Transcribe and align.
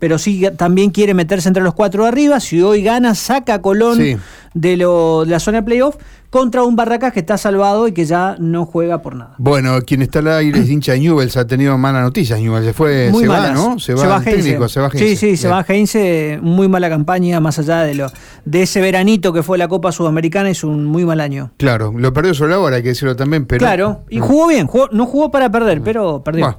pero 0.00 0.18
sí 0.18 0.42
también 0.56 0.90
quiere 0.90 1.14
meterse 1.14 1.46
entre 1.46 1.62
los 1.62 1.72
cuatro 1.74 2.04
arriba. 2.04 2.40
Si 2.40 2.60
hoy 2.60 2.82
gana, 2.82 3.14
saca 3.14 3.54
a 3.54 3.62
Colón 3.62 4.20
de, 4.54 4.76
lo, 4.76 5.24
de 5.24 5.30
la 5.30 5.40
zona 5.40 5.58
de 5.58 5.64
playoff 5.64 5.96
contra 6.32 6.62
un 6.62 6.76
Barracas 6.76 7.12
que 7.12 7.20
está 7.20 7.36
salvado 7.36 7.86
y 7.88 7.92
que 7.92 8.06
ya 8.06 8.36
no 8.38 8.64
juega 8.64 9.02
por 9.02 9.14
nada. 9.14 9.34
Bueno, 9.36 9.78
quien 9.82 10.00
está 10.00 10.20
al 10.20 10.28
aire 10.28 10.60
es 10.60 10.70
hincha 10.70 10.92
de 10.92 11.00
Newell's, 11.00 11.36
ha 11.36 11.46
tenido 11.46 11.76
malas 11.76 12.02
noticias. 12.02 12.40
Newell's 12.40 12.64
se 12.64 12.72
fue, 12.72 13.10
muy 13.10 13.24
se 13.24 13.28
va, 13.28 13.50
¿no? 13.50 13.78
Se 13.78 13.92
va, 13.92 14.18
se 14.22 14.30
técnico, 14.30 14.66
se 14.66 14.80
va 14.80 14.90
Sí, 14.90 15.14
sí, 15.14 15.36
se 15.36 15.48
va 15.48 15.62
Heinze, 15.68 16.38
muy 16.40 16.68
mala 16.68 16.88
campaña, 16.88 17.38
más 17.40 17.58
allá 17.58 17.82
de 17.82 17.94
lo 17.94 18.10
de 18.46 18.62
ese 18.62 18.80
veranito 18.80 19.34
que 19.34 19.42
fue 19.42 19.58
la 19.58 19.68
Copa 19.68 19.92
Sudamericana, 19.92 20.48
es 20.48 20.64
un 20.64 20.86
muy 20.86 21.04
mal 21.04 21.20
año. 21.20 21.52
Claro, 21.58 21.92
lo 21.94 22.14
perdió 22.14 22.32
solo 22.32 22.54
ahora, 22.54 22.76
hay 22.76 22.82
que 22.82 22.88
decirlo 22.88 23.14
también, 23.14 23.44
pero. 23.44 23.58
Claro, 23.58 24.04
y 24.08 24.18
jugó 24.18 24.48
bien, 24.48 24.70
no 24.92 25.04
jugó 25.04 25.30
para 25.30 25.50
perder, 25.52 25.82
pero 25.82 26.24
perdió. 26.24 26.58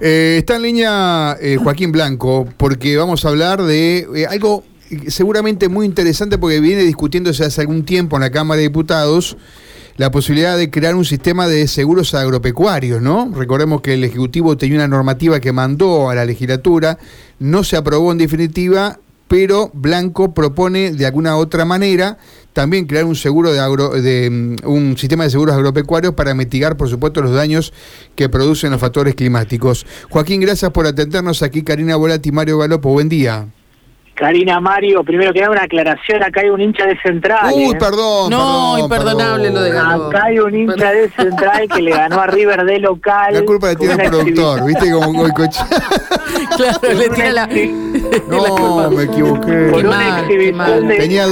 Eh, 0.00 0.36
está 0.38 0.56
en 0.56 0.62
línea 0.62 1.36
eh, 1.42 1.58
Joaquín 1.62 1.92
Blanco, 1.92 2.48
porque 2.56 2.96
vamos 2.96 3.26
a 3.26 3.28
hablar 3.28 3.62
de 3.62 4.06
eh, 4.14 4.26
algo 4.26 4.64
seguramente 5.08 5.68
muy 5.68 5.86
interesante 5.86 6.38
porque 6.38 6.60
viene 6.60 6.82
discutiéndose 6.82 7.44
hace 7.44 7.60
algún 7.60 7.84
tiempo 7.84 8.16
en 8.16 8.22
la 8.22 8.30
Cámara 8.30 8.58
de 8.58 8.64
Diputados 8.64 9.36
la 9.96 10.10
posibilidad 10.10 10.56
de 10.56 10.70
crear 10.70 10.94
un 10.94 11.04
sistema 11.04 11.46
de 11.46 11.68
seguros 11.68 12.14
agropecuarios, 12.14 13.02
¿no? 13.02 13.30
Recordemos 13.34 13.82
que 13.82 13.94
el 13.94 14.04
Ejecutivo 14.04 14.56
tenía 14.56 14.76
una 14.76 14.88
normativa 14.88 15.40
que 15.40 15.52
mandó 15.52 16.08
a 16.08 16.14
la 16.14 16.24
legislatura, 16.24 16.98
no 17.38 17.64
se 17.64 17.76
aprobó 17.76 18.10
en 18.10 18.16
definitiva, 18.16 18.98
pero 19.28 19.70
Blanco 19.74 20.32
propone 20.32 20.92
de 20.92 21.04
alguna 21.04 21.36
otra 21.36 21.66
manera 21.66 22.16
también 22.52 22.86
crear 22.86 23.04
un 23.04 23.14
seguro 23.14 23.52
de, 23.52 23.60
agro, 23.60 23.90
de 23.90 24.30
mm, 24.30 24.66
un 24.66 24.96
sistema 24.96 25.24
de 25.24 25.30
seguros 25.30 25.54
agropecuarios 25.54 26.14
para 26.14 26.34
mitigar, 26.34 26.76
por 26.78 26.88
supuesto, 26.88 27.20
los 27.20 27.32
daños 27.32 27.72
que 28.16 28.28
producen 28.28 28.70
los 28.72 28.80
factores 28.80 29.14
climáticos. 29.14 29.86
Joaquín, 30.08 30.40
gracias 30.40 30.70
por 30.72 30.86
atendernos 30.86 31.42
aquí. 31.42 31.62
Karina 31.62 31.96
Volati, 31.96 32.32
Mario 32.32 32.58
Galopo, 32.58 32.90
buen 32.90 33.08
día. 33.08 33.48
Karina 34.20 34.60
Mario, 34.60 35.02
primero 35.02 35.32
que 35.32 35.40
nada 35.40 35.52
una 35.52 35.62
aclaración, 35.62 36.22
acá 36.22 36.42
hay 36.42 36.50
un 36.50 36.60
hincha 36.60 36.84
de 36.84 36.94
Central. 37.00 37.52
Uy, 37.54 37.70
¿eh? 37.72 37.76
perdón. 37.78 38.28
No, 38.28 38.78
imperdonable 38.78 39.50
lo 39.50 39.62
de 39.62 39.70
Galo. 39.70 40.08
Acá 40.08 40.24
hay 40.24 40.38
un 40.38 40.54
hincha 40.54 40.92
de 40.92 41.08
Central 41.08 41.66
que 41.74 41.80
le 41.80 41.90
ganó 41.90 42.20
a 42.20 42.26
River 42.26 42.66
de 42.66 42.80
local. 42.80 43.32
La 43.32 43.42
culpa 43.46 43.68
la 43.68 43.76
tiene 43.76 43.94
el 43.94 44.10
productor, 44.10 44.66
¿viste? 44.66 44.90
Como 44.92 45.24
el 45.24 45.32
coche. 45.32 45.60
claro, 46.56 46.98
le 46.98 47.08
tira 47.08 47.32
la. 47.32 47.48
No, 48.28 48.90
me 48.90 49.04
equivoqué. 49.04 49.70
Con 49.70 49.86
una 49.86 50.20
exhibición 50.20 50.88
de 50.88 50.96
tenía, 50.96 51.24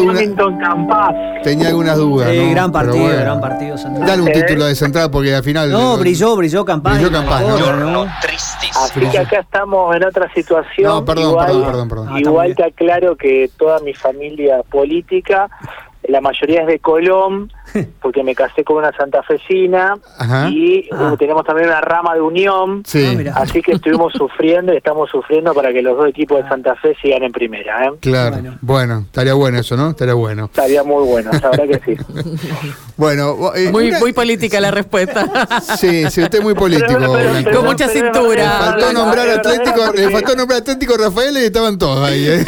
tenía 1.42 1.68
algunas 1.68 1.96
dudas. 1.96 2.30
Sí, 2.30 2.50
gran 2.50 2.72
partido, 2.72 3.08
gran 3.08 3.40
partido 3.40 3.76
Central. 3.76 4.06
Dale 4.06 4.22
un 4.22 4.32
título 4.32 4.64
de 4.64 4.74
Central 4.74 5.10
porque 5.10 5.34
al 5.34 5.42
final. 5.42 5.70
No, 5.70 5.96
brilló, 5.98 6.36
brilló 6.36 6.64
campaña. 6.64 6.96
Brilló 6.96 7.12
campaña. 7.12 7.72
¿no? 7.76 8.06
Así 8.76 9.00
que 9.00 9.18
acá 9.18 9.40
estamos 9.40 9.94
en 9.94 10.04
otra 10.04 10.32
situación. 10.32 10.88
No, 10.88 11.04
perdón, 11.04 11.36
perdón, 11.36 11.64
perdón, 11.64 11.88
perdón. 11.88 12.18
Igual 12.18 12.54
que 12.56 12.72
claro 12.72 13.16
que 13.16 13.50
toda 13.56 13.80
mi 13.80 13.94
familia 13.94 14.62
política, 14.62 15.48
la 16.04 16.20
mayoría 16.20 16.62
es 16.62 16.66
de 16.66 16.78
Colón, 16.78 17.52
porque 18.02 18.22
me 18.22 18.34
casé 18.34 18.64
con 18.64 18.76
una 18.76 18.92
santafesina 18.92 19.96
y 20.50 20.88
uh, 20.92 21.16
tenemos 21.16 21.44
también 21.44 21.68
una 21.68 21.80
rama 21.80 22.14
de 22.14 22.20
unión, 22.20 22.82
ah, 22.94 23.40
así 23.42 23.62
que 23.62 23.72
estuvimos 23.72 24.12
sufriendo 24.16 24.72
y 24.72 24.76
estamos 24.76 25.10
sufriendo 25.10 25.54
para 25.54 25.72
que 25.72 25.82
los 25.82 25.96
dos 25.96 26.08
equipos 26.08 26.42
de 26.42 26.48
Santa 26.48 26.74
Fe 26.76 26.96
sigan 27.00 27.22
en 27.22 27.32
primera. 27.32 27.86
¿eh? 27.86 27.90
Claro, 28.00 28.38
bueno. 28.60 29.04
estaría 29.06 29.34
bueno 29.34 29.58
eso, 29.58 29.76
¿no? 29.76 29.90
Estaría 29.90 30.14
bueno. 30.14 30.46
Estaría 30.46 30.82
muy 30.82 31.04
bueno, 31.06 31.30
la 31.32 31.50
verdad 31.50 31.64
que 31.66 31.80
sí. 31.84 32.04
bueno, 32.96 33.54
eh, 33.54 33.70
muy, 33.70 33.92
muy 33.92 34.12
política 34.12 34.60
la 34.60 34.70
respuesta. 34.70 35.26
sí, 35.60 36.08
sí, 36.10 36.22
usted 36.22 36.38
es 36.38 36.44
muy 36.44 36.54
político. 36.54 36.98
Con 37.52 37.64
mucha 37.64 37.88
cintura. 37.88 38.34
Le 38.34 38.64
faltó 38.64 38.92
nombrar 38.92 39.28
Atlético, 39.28 39.92
le 39.94 40.10
faltó 40.10 40.36
nombrar 40.36 40.60
Atlético 40.60 40.96
Rafael 40.96 41.36
y 41.36 41.44
estaban 41.44 41.78
todos 41.78 42.06
ahí. 42.08 42.26
¿eh? 42.26 42.44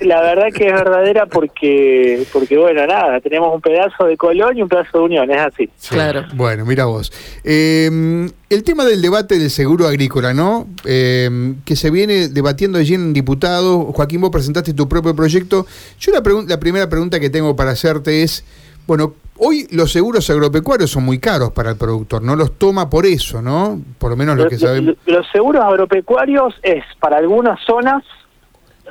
La, 0.00 0.20
verdad 0.20 0.46
que 0.54 0.68
es 0.68 0.72
verdadera 0.72 1.26
porque, 1.26 2.26
porque 2.32 2.56
bueno, 2.56 2.86
nada, 2.86 3.20
tenemos 3.20 3.54
un 3.54 3.60
pedazo 3.60 3.93
de 4.02 4.16
Colón 4.16 4.58
y 4.58 4.62
un 4.62 4.68
pedazo 4.68 4.98
de 4.98 5.04
Unión, 5.04 5.30
es 5.30 5.40
así. 5.40 5.70
Claro. 5.88 6.24
Bueno, 6.34 6.64
mira 6.64 6.86
vos. 6.86 7.12
Em, 7.44 8.28
el 8.50 8.64
tema 8.64 8.84
del 8.84 9.00
debate 9.00 9.38
del 9.38 9.50
seguro 9.50 9.86
agrícola, 9.86 10.34
¿no? 10.34 10.66
Em, 10.84 11.56
que 11.64 11.76
se 11.76 11.90
viene 11.90 12.28
debatiendo 12.28 12.78
allí 12.78 12.94
en 12.94 13.12
diputado. 13.12 13.92
Joaquín, 13.92 14.20
vos 14.20 14.30
presentaste 14.30 14.74
tu 14.74 14.88
propio 14.88 15.14
proyecto. 15.14 15.66
Yo 16.00 16.10
la, 16.12 16.22
la 16.48 16.58
primera 16.58 16.88
pregunta 16.88 17.20
que 17.20 17.30
tengo 17.30 17.54
para 17.54 17.70
hacerte 17.70 18.22
es, 18.24 18.44
bueno, 18.86 19.14
hoy 19.38 19.66
los 19.70 19.92
seguros 19.92 20.28
agropecuarios 20.30 20.90
son 20.90 21.04
muy 21.04 21.18
caros 21.18 21.52
para 21.52 21.70
el 21.70 21.76
productor, 21.76 22.22
no 22.22 22.36
los 22.36 22.58
toma 22.58 22.88
por 22.90 23.06
eso, 23.06 23.42
¿no? 23.42 23.80
Por 23.98 24.10
lo 24.10 24.16
menos 24.16 24.36
lo 24.36 24.48
que 24.48 24.58
sabemos. 24.58 24.96
Los 25.06 25.26
seguros 25.30 25.64
agropecuarios 25.64 26.54
es 26.62 26.84
para 27.00 27.18
algunas 27.18 27.60
zonas, 27.64 28.02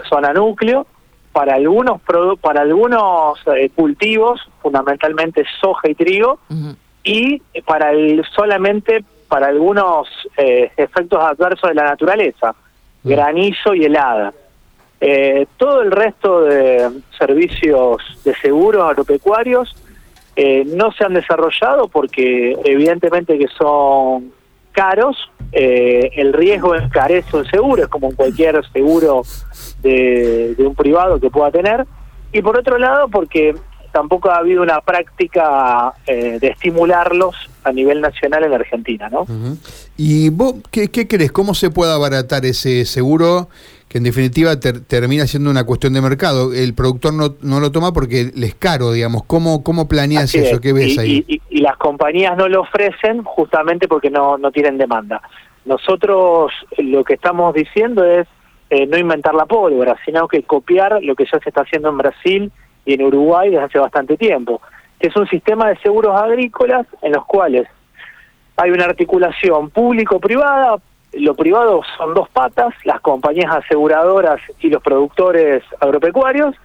zona 0.10 0.34
núcleo, 0.34 0.88
para 1.34 1.56
algunos 1.56 2.00
para 2.40 2.62
algunos 2.62 3.40
eh, 3.48 3.70
cultivos, 3.76 4.40
fundamentalmente 4.62 5.44
soja 5.60 5.90
y 5.90 5.96
trigo, 5.96 6.40
y 7.04 7.40
para 7.66 7.92
el, 7.92 8.24
solamente 8.34 9.04
para 9.28 9.48
algunos 9.48 10.08
eh, 10.38 10.72
efectos 10.78 11.20
adversos 11.22 11.70
de 11.70 11.76
la 11.76 11.86
naturaleza, 11.86 12.56
granizo 13.04 13.74
y 13.74 13.84
helada. 13.86 14.32
Eh, 15.02 15.48
todo 15.58 15.82
el 15.82 15.92
resto 15.92 16.44
de 16.44 16.90
servicios 17.18 18.02
de 18.24 18.36
seguros 18.36 18.90
agropecuarios 18.90 19.76
no 20.66 20.92
se 20.94 21.04
han 21.04 21.14
desarrollado 21.14 21.88
porque 21.90 22.58
evidentemente 22.64 23.38
que 23.38 23.48
son 23.50 24.32
caros, 24.74 25.16
el 25.52 26.34
riesgo 26.34 26.76
encarece 26.76 27.38
un 27.38 27.46
seguro, 27.46 27.84
es 27.84 27.88
como 27.88 28.10
en 28.10 28.16
cualquier 28.16 28.60
seguro 28.72 29.22
de, 29.84 30.56
un 30.58 30.76
privado 30.76 31.20
que 31.20 31.30
pueda 31.30 31.52
tener, 31.52 31.86
y 32.32 32.42
por 32.42 32.58
otro 32.58 32.78
lado 32.78 33.08
porque 33.10 33.56
tampoco 33.92 34.32
ha 34.32 34.38
habido 34.38 34.64
una 34.64 34.82
práctica 34.82 35.94
eh, 36.08 36.40
de 36.42 36.48
estimularlos 36.48 37.36
a 37.64 37.72
nivel 37.72 38.02
nacional 38.02 38.44
en 38.44 38.50
la 38.50 38.56
Argentina, 38.58 39.08
¿no? 39.10 39.26
¿Y 39.96 40.30
vos 40.30 40.56
qué, 40.72 40.90
qué, 40.90 41.08
crees? 41.08 41.32
¿Cómo 41.32 41.54
se 41.54 41.70
puede 41.70 41.94
abaratar 41.94 42.44
ese 42.46 42.86
seguro 42.86 43.50
que 43.88 44.00
en 44.00 44.04
definitiva 44.04 44.60
termina 44.60 45.28
siendo 45.28 45.52
una 45.52 45.64
cuestión 45.64 45.94
de 45.94 46.02
mercado? 46.02 46.54
El 46.54 46.74
productor 46.74 47.14
no, 47.14 47.36
no 47.42 47.60
lo 47.60 47.72
toma 47.72 47.94
porque 47.94 48.32
le 48.36 48.48
es 48.48 48.56
caro, 48.56 48.92
digamos. 48.92 49.24
¿Cómo, 49.26 49.64
cómo 49.64 49.88
planeas 49.88 50.34
eso? 50.34 50.60
¿Qué 50.60 50.74
ves 50.74 50.98
ahí? 50.98 51.24
Y, 51.28 51.36
y, 51.36 51.42
las 51.62 51.78
compañías 51.78 52.38
no 52.38 52.48
lo 52.48 52.62
ofrecen 52.62 53.24
justamente 53.24 53.88
porque 53.88 54.10
no, 54.10 54.38
no 54.38 54.52
tienen 54.52 54.78
demanda. 54.78 55.22
Nosotros 55.66 56.52
lo 56.78 57.04
que 57.04 57.14
estamos 57.14 57.54
diciendo 57.54 58.04
es 58.04 58.28
eh, 58.70 58.88
no 58.88 58.98
inventar 58.98 59.34
la 59.34 59.46
pólvora, 59.46 59.96
sino 60.06 60.28
que 60.28 60.44
copiar 60.44 61.02
lo 61.04 61.16
que 61.16 61.26
ya 61.26 61.40
se 61.40 61.50
está 61.50 61.62
haciendo 61.62 61.90
en 61.90 61.98
Brasil 61.98 62.52
y 62.86 62.94
en 62.94 63.04
Uruguay 63.04 63.50
desde 63.50 63.64
hace 63.64 63.80
bastante 63.80 64.18
tiempo, 64.18 64.62
que 65.00 65.08
es 65.08 65.16
un 65.16 65.28
sistema 65.28 65.70
de 65.70 65.78
seguros 65.78 66.20
agrícolas 66.20 66.88
en 67.02 67.14
los 67.14 67.26
cuales 67.26 67.68
hay 68.58 68.72
una 68.72 68.86
articulación 68.86 69.70
público-privada, 69.70 70.78
lo 71.14 71.36
privado 71.36 71.82
son 71.98 72.14
dos 72.14 72.30
patas, 72.30 72.74
las 72.84 73.00
compañías 73.02 73.54
aseguradoras 73.56 74.40
y 74.60 74.70
los 74.70 74.82
productores 74.82 75.64
agropecuarios, 75.80 76.56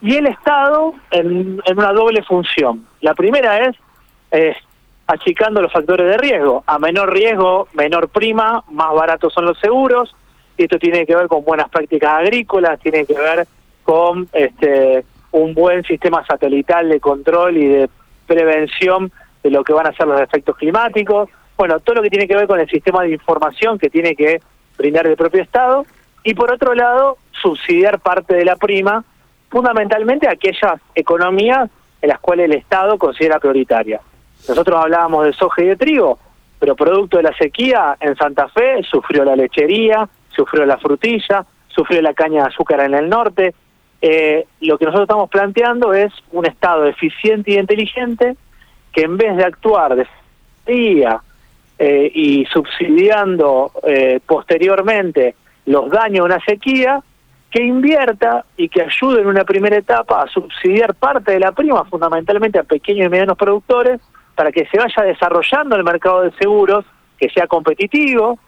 y 0.00 0.16
el 0.16 0.26
Estado 0.26 0.94
en, 1.10 1.60
una 1.76 1.92
doble 1.92 2.22
función. 2.22 2.86
La 3.00 3.14
primera 3.14 3.58
es 3.58 3.76
eh, 4.30 4.54
achicando 5.06 5.60
los 5.60 5.72
factores 5.72 6.06
de 6.06 6.16
riesgo. 6.16 6.62
A 6.66 6.78
menor 6.78 7.12
riesgo, 7.12 7.68
menor 7.74 8.08
prima, 8.08 8.62
más 8.70 8.94
baratos 8.94 9.32
son 9.32 9.44
los 9.44 9.58
seguros, 9.58 10.14
esto 10.56 10.78
tiene 10.78 11.06
que 11.06 11.16
ver 11.16 11.26
con 11.26 11.44
buenas 11.44 11.68
prácticas 11.68 12.14
agrícolas, 12.14 12.78
tiene 12.80 13.06
que 13.06 13.14
ver 13.14 13.46
con 13.82 14.28
este, 14.32 15.04
un 15.32 15.54
buen 15.54 15.82
sistema 15.84 16.24
satelital 16.26 16.88
de 16.88 17.00
control 17.00 17.56
y 17.56 17.66
de 17.66 17.90
prevención 18.26 19.10
de 19.42 19.50
lo 19.50 19.64
que 19.64 19.72
van 19.72 19.86
a 19.86 19.92
ser 19.92 20.06
los 20.06 20.20
efectos 20.20 20.56
climáticos. 20.56 21.28
Bueno, 21.56 21.80
todo 21.80 21.96
lo 21.96 22.02
que 22.02 22.10
tiene 22.10 22.28
que 22.28 22.36
ver 22.36 22.46
con 22.46 22.60
el 22.60 22.68
sistema 22.68 23.02
de 23.02 23.10
información 23.10 23.78
que 23.78 23.90
tiene 23.90 24.14
que 24.14 24.40
brindar 24.76 25.06
el 25.06 25.16
propio 25.16 25.42
Estado. 25.42 25.86
Y 26.24 26.34
por 26.34 26.52
otro 26.52 26.74
lado, 26.74 27.16
subsidiar 27.40 28.00
parte 28.00 28.34
de 28.34 28.44
la 28.44 28.56
prima, 28.56 29.04
fundamentalmente 29.48 30.28
aquellas 30.28 30.80
economías 30.94 31.70
en 32.02 32.08
las 32.08 32.20
cuales 32.20 32.46
el 32.46 32.52
Estado 32.52 32.98
considera 32.98 33.38
prioritaria. 33.38 34.00
Nosotros 34.48 34.80
hablábamos 34.82 35.26
de 35.26 35.32
soja 35.32 35.62
y 35.62 35.66
de 35.68 35.76
trigo, 35.76 36.18
pero 36.58 36.76
producto 36.76 37.16
de 37.16 37.24
la 37.24 37.36
sequía 37.36 37.96
en 38.00 38.16
Santa 38.16 38.48
Fe 38.48 38.82
sufrió 38.82 39.24
la 39.24 39.36
lechería, 39.36 40.08
sufrió 40.34 40.66
la 40.66 40.78
frutilla, 40.78 41.44
sufrió 41.68 42.02
la 42.02 42.14
caña 42.14 42.42
de 42.42 42.48
azúcar 42.48 42.80
en 42.80 42.94
el 42.94 43.08
norte. 43.08 43.54
Eh, 44.02 44.46
lo 44.60 44.78
que 44.78 44.86
nosotros 44.86 45.04
estamos 45.04 45.30
planteando 45.30 45.92
es 45.92 46.12
un 46.32 46.46
Estado 46.46 46.86
eficiente 46.86 47.52
y 47.52 47.58
inteligente 47.58 48.36
que 48.92 49.02
en 49.02 49.16
vez 49.16 49.36
de 49.36 49.44
actuar 49.44 49.94
de 49.94 50.06
día 50.66 51.20
eh, 51.78 52.10
y 52.14 52.44
subsidiando 52.46 53.72
eh, 53.84 54.20
posteriormente 54.24 55.34
los 55.66 55.90
daños 55.90 56.28
de 56.28 56.34
una 56.34 56.44
sequía, 56.44 57.02
que 57.50 57.62
invierta 57.62 58.44
y 58.56 58.68
que 58.68 58.82
ayude 58.82 59.22
en 59.22 59.26
una 59.26 59.44
primera 59.44 59.76
etapa 59.76 60.22
a 60.22 60.28
subsidiar 60.28 60.94
parte 60.94 61.32
de 61.32 61.40
la 61.40 61.52
prima, 61.52 61.84
fundamentalmente 61.84 62.58
a 62.58 62.62
pequeños 62.62 63.06
y 63.06 63.08
medianos 63.08 63.36
productores, 63.36 64.00
para 64.40 64.52
que 64.52 64.64
se 64.68 64.78
vaya 64.78 65.02
desarrollando 65.02 65.76
el 65.76 65.84
mercado 65.84 66.22
de 66.22 66.32
seguros, 66.40 66.86
que 67.18 67.28
sea 67.28 67.46
competitivo, 67.46 68.38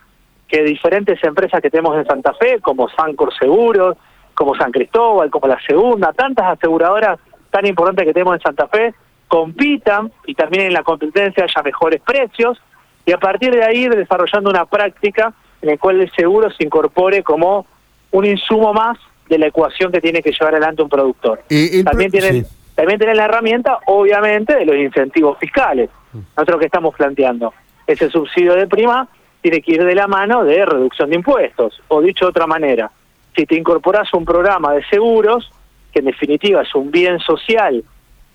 que 0.48 0.62
diferentes 0.62 1.22
empresas 1.22 1.60
que 1.60 1.68
tenemos 1.68 1.94
en 1.98 2.06
Santa 2.06 2.32
Fe, 2.32 2.60
como 2.62 2.88
Sancor 2.88 3.30
Seguros, 3.38 3.98
como 4.32 4.56
San 4.56 4.72
Cristóbal, 4.72 5.30
como 5.30 5.48
la 5.48 5.60
Segunda, 5.66 6.14
tantas 6.14 6.56
aseguradoras 6.56 7.20
tan 7.50 7.66
importantes 7.66 8.06
que 8.06 8.14
tenemos 8.14 8.36
en 8.36 8.40
Santa 8.40 8.68
Fe, 8.68 8.94
compitan 9.28 10.10
y 10.26 10.34
también 10.34 10.68
en 10.68 10.72
la 10.72 10.82
competencia 10.82 11.44
haya 11.44 11.62
mejores 11.62 12.00
precios 12.00 12.58
y 13.04 13.12
a 13.12 13.18
partir 13.18 13.52
de 13.52 13.62
ahí 13.62 13.84
ir 13.84 13.94
desarrollando 13.94 14.48
una 14.48 14.64
práctica 14.64 15.34
en 15.60 15.68
la 15.68 15.76
cual 15.76 16.00
el 16.00 16.10
seguro 16.12 16.50
se 16.52 16.64
incorpore 16.64 17.22
como 17.22 17.66
un 18.12 18.24
insumo 18.24 18.72
más 18.72 18.96
de 19.28 19.36
la 19.36 19.48
ecuación 19.48 19.92
que 19.92 20.00
tiene 20.00 20.22
que 20.22 20.32
llevar 20.32 20.54
adelante 20.54 20.82
un 20.82 20.88
productor. 20.88 21.42
también 21.84 22.10
tienen 22.10 22.46
también 22.82 22.98
tienen 22.98 23.16
la 23.16 23.26
herramienta, 23.26 23.78
obviamente, 23.86 24.56
de 24.56 24.66
los 24.66 24.74
incentivos 24.74 25.38
fiscales. 25.38 25.88
Nosotros 26.36 26.58
que 26.58 26.66
estamos 26.66 26.92
planteando, 26.96 27.54
ese 27.86 28.10
subsidio 28.10 28.56
de 28.56 28.66
prima 28.66 29.06
tiene 29.40 29.62
que 29.62 29.74
ir 29.74 29.84
de 29.84 29.94
la 29.94 30.08
mano 30.08 30.42
de 30.42 30.66
reducción 30.66 31.08
de 31.10 31.14
impuestos. 31.14 31.80
O 31.86 32.00
dicho 32.00 32.24
de 32.24 32.30
otra 32.30 32.48
manera, 32.48 32.90
si 33.36 33.46
te 33.46 33.54
incorporas 33.54 34.12
un 34.14 34.24
programa 34.24 34.72
de 34.72 34.84
seguros, 34.86 35.48
que 35.92 36.00
en 36.00 36.06
definitiva 36.06 36.62
es 36.62 36.74
un 36.74 36.90
bien 36.90 37.20
social 37.20 37.84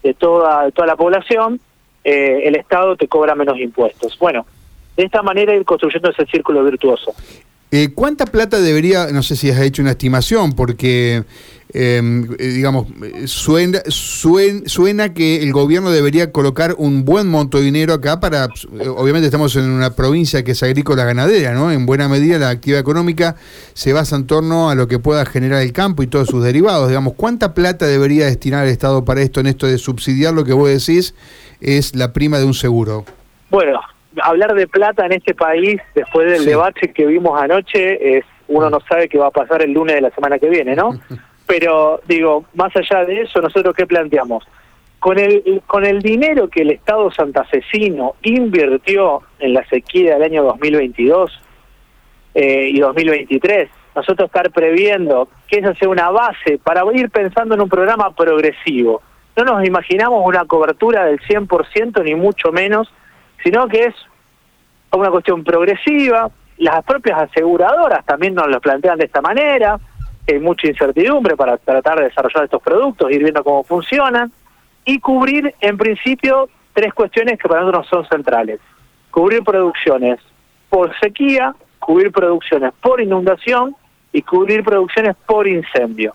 de 0.02 0.14
toda, 0.14 0.72
toda 0.72 0.88
la 0.88 0.96
población, 0.96 1.60
eh, 2.06 2.44
el 2.46 2.56
Estado 2.56 2.96
te 2.96 3.10
cobra 3.10 3.36
menos 3.36 3.60
impuestos. 3.60 4.18
Bueno, 4.18 4.46
de 4.96 5.04
esta 5.04 5.22
manera 5.24 5.54
ir 5.54 5.66
construyendo 5.66 6.10
ese 6.10 6.26
círculo 6.26 6.64
virtuoso. 6.64 7.14
Eh, 7.70 7.90
¿Cuánta 7.94 8.26
plata 8.26 8.60
debería, 8.62 9.08
no 9.12 9.22
sé 9.22 9.36
si 9.36 9.50
has 9.50 9.60
hecho 9.60 9.82
una 9.82 9.92
estimación, 9.92 10.54
porque 10.54 11.26
em, 11.74 12.24
eh, 12.40 12.48
digamos, 12.48 12.88
suena, 13.26 13.82
suena 13.88 15.14
que 15.14 15.44
el 15.44 15.52
gobierno 15.52 15.92
debería 15.92 16.32
colocar 16.32 16.76
un 16.78 17.04
buen 17.04 17.28
monto 17.28 17.58
de 17.58 17.66
dinero 17.66 17.94
acá 17.94 18.22
para, 18.22 18.46
eh, 18.46 18.88
obviamente 18.88 19.26
estamos 19.26 19.54
en 19.58 19.70
una 19.70 19.94
provincia 19.94 20.46
que 20.46 20.52
es 20.52 20.64
agrícola 20.64 21.04
ganadera, 21.04 21.54
¿no? 21.54 21.70
En 21.70 21.86
buena 21.86 22.08
medida 22.08 22.40
la 22.40 22.52
actividad 22.52 22.80
económica 22.80 23.36
se 23.74 23.92
basa 23.92 24.16
en 24.16 24.28
torno 24.28 24.70
a 24.70 24.76
lo 24.76 24.88
que 24.88 25.00
pueda 25.00 25.26
generar 25.26 25.62
el 25.62 25.74
campo 25.74 26.04
y 26.04 26.08
todos 26.08 26.30
sus 26.30 26.42
derivados. 26.42 26.88
Digamos, 26.88 27.16
¿cuánta 27.18 27.54
plata 27.54 27.86
debería 27.86 28.28
destinar 28.28 28.66
el 28.66 28.72
Estado 28.72 29.04
para 29.04 29.22
esto, 29.22 29.42
en 29.42 29.48
esto 29.48 29.68
de 29.68 29.78
subsidiar 29.78 30.34
lo 30.34 30.46
que 30.46 30.54
vos 30.54 30.70
decís 30.70 31.16
es 31.60 31.98
la 31.98 32.14
prima 32.14 32.40
de 32.40 32.46
un 32.46 32.54
seguro? 32.54 33.04
Bueno, 33.50 33.82
hablar 34.24 34.54
de 34.54 34.68
plata 34.68 35.06
en 35.06 35.14
este 35.14 35.34
país, 35.34 35.82
después 35.96 36.32
del 36.32 36.46
debate 36.46 36.92
que 36.94 37.06
vimos 37.06 37.40
anoche, 37.42 38.18
es 38.18 38.26
uno 38.48 38.70
no 38.70 38.80
sabe 38.82 39.10
qué 39.10 39.18
va 39.18 39.28
a 39.28 39.32
pasar 39.32 39.62
el 39.62 39.72
lunes 39.72 39.96
de 39.96 40.02
la 40.02 40.12
semana 40.12 40.40
que 40.40 40.50
viene, 40.50 40.76
¿no? 40.76 40.92
Pero 41.48 42.02
digo, 42.08 42.46
más 42.56 42.76
allá 42.76 43.06
de 43.06 43.22
eso, 43.22 43.42
nosotros 43.42 43.74
qué 43.76 43.86
planteamos? 43.86 44.44
Con 45.00 45.20
el, 45.20 45.62
con 45.68 45.86
el 45.86 46.02
dinero 46.02 46.50
que 46.50 46.62
el 46.62 46.72
Estado 46.72 47.12
santafesino 47.12 48.16
invirtió 48.24 49.22
en 49.40 49.54
la 49.54 49.66
sequía 49.70 50.16
del 50.16 50.24
año 50.24 50.44
2022 50.44 51.40
eh, 52.34 52.70
y 52.74 52.80
2023, 52.80 53.70
nosotros 53.96 54.28
estar 54.28 54.52
previendo 54.52 55.28
que 55.48 55.60
esa 55.60 55.74
sea 55.76 55.90
una 55.90 56.10
base 56.10 56.60
para 56.64 56.84
ir 56.94 57.10
pensando 57.10 57.56
en 57.56 57.62
un 57.62 57.70
programa 57.70 58.14
progresivo. 58.16 59.02
No 59.36 59.44
nos 59.44 59.66
imaginamos 59.66 60.24
una 60.26 60.46
cobertura 60.46 61.06
del 61.06 61.20
100% 61.22 62.04
ni 62.04 62.16
mucho 62.16 62.52
menos 62.52 62.92
sino 63.48 63.66
que 63.70 63.86
es 63.86 63.96
una 64.92 65.10
cuestión 65.10 65.42
progresiva. 65.42 66.30
Las 66.58 66.84
propias 66.84 67.18
aseguradoras 67.18 68.06
también 68.06 68.36
nos 68.36 68.50
lo 68.50 68.60
plantean 68.60 68.98
de 68.98 69.06
esta 69.06 69.22
manera. 69.22 69.80
Hay 70.28 70.40
mucha 70.40 70.68
incertidumbre 70.68 71.38
para 71.38 71.56
tratar 71.58 71.98
de 71.98 72.06
desarrollar 72.06 72.44
estos 72.44 72.62
productos, 72.62 73.10
ir 73.10 73.24
viendo 73.24 73.46
cómo 73.46 73.64
funcionan 73.64 74.34
y 74.84 75.00
cubrir, 75.00 75.56
en 75.62 75.78
principio, 75.78 76.50
tres 76.74 76.94
cuestiones 76.94 77.40
que 77.40 77.48
para 77.48 77.62
nosotros 77.62 77.88
son 77.88 78.06
centrales. 78.10 78.60
Cubrir 79.12 79.44
producciones 79.46 80.20
por 80.70 80.94
sequía, 81.00 81.56
cubrir 81.80 82.12
producciones 82.12 82.74
por 82.82 83.00
inundación 83.00 83.78
y 84.12 84.24
cubrir 84.24 84.62
producciones 84.62 85.16
por 85.26 85.48
incendio. 85.48 86.14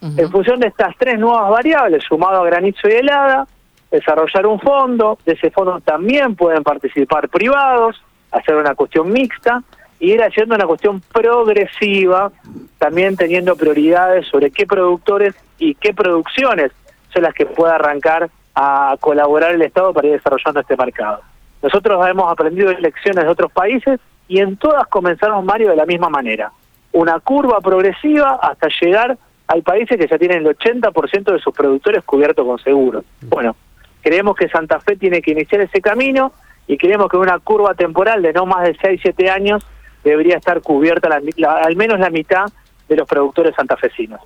En 0.00 0.30
función 0.30 0.60
de 0.60 0.68
estas 0.68 0.96
tres 0.96 1.18
nuevas 1.18 1.50
variables, 1.50 2.04
sumado 2.04 2.40
a 2.40 2.46
granizo 2.46 2.88
y 2.88 2.92
helada, 2.92 3.46
desarrollar 3.90 4.46
un 4.46 4.60
fondo, 4.60 5.18
de 5.24 5.32
ese 5.32 5.50
fondo 5.50 5.80
también 5.80 6.36
pueden 6.36 6.62
participar 6.62 7.28
privados, 7.28 8.00
hacer 8.30 8.56
una 8.56 8.74
cuestión 8.74 9.10
mixta 9.10 9.62
y 9.98 10.12
ir 10.12 10.22
haciendo 10.22 10.54
una 10.54 10.66
cuestión 10.66 11.00
progresiva, 11.00 12.32
también 12.78 13.16
teniendo 13.16 13.56
prioridades 13.56 14.26
sobre 14.28 14.50
qué 14.50 14.66
productores 14.66 15.34
y 15.58 15.74
qué 15.74 15.92
producciones 15.92 16.72
son 17.12 17.22
las 17.22 17.34
que 17.34 17.46
pueda 17.46 17.74
arrancar 17.74 18.30
a 18.54 18.96
colaborar 19.00 19.54
el 19.54 19.62
Estado 19.62 19.92
para 19.92 20.08
ir 20.08 20.14
desarrollando 20.14 20.60
este 20.60 20.76
mercado. 20.76 21.20
Nosotros 21.62 22.06
hemos 22.08 22.32
aprendido 22.32 22.72
lecciones 22.72 23.24
de 23.24 23.30
otros 23.30 23.52
países 23.52 24.00
y 24.28 24.38
en 24.38 24.56
todas 24.56 24.86
comenzaron, 24.86 25.44
Mario, 25.44 25.70
de 25.70 25.76
la 25.76 25.86
misma 25.86 26.08
manera. 26.08 26.52
Una 26.92 27.20
curva 27.20 27.60
progresiva 27.60 28.38
hasta 28.42 28.68
llegar 28.80 29.18
hay 29.52 29.62
países 29.62 29.98
que 29.98 30.06
ya 30.06 30.16
tienen 30.16 30.46
el 30.46 30.56
80% 30.56 31.32
de 31.32 31.40
sus 31.40 31.52
productores 31.52 32.04
cubiertos 32.04 32.46
con 32.46 32.58
seguros. 32.60 33.04
Bueno, 33.22 33.56
Creemos 34.02 34.36
que 34.36 34.48
Santa 34.48 34.80
Fe 34.80 34.96
tiene 34.96 35.22
que 35.22 35.32
iniciar 35.32 35.60
ese 35.60 35.80
camino 35.80 36.32
y 36.66 36.76
creemos 36.78 37.08
que 37.08 37.16
una 37.16 37.38
curva 37.38 37.74
temporal 37.74 38.22
de 38.22 38.32
no 38.32 38.46
más 38.46 38.62
de 38.62 38.76
6, 38.80 39.00
7 39.02 39.30
años 39.30 39.66
debería 40.04 40.36
estar 40.36 40.62
cubierta 40.62 41.08
al 41.12 41.76
menos 41.76 41.98
la 41.98 42.10
mitad 42.10 42.46
de 42.90 42.96
los 42.96 43.08
productores 43.08 43.54
santafesinos. 43.54 44.20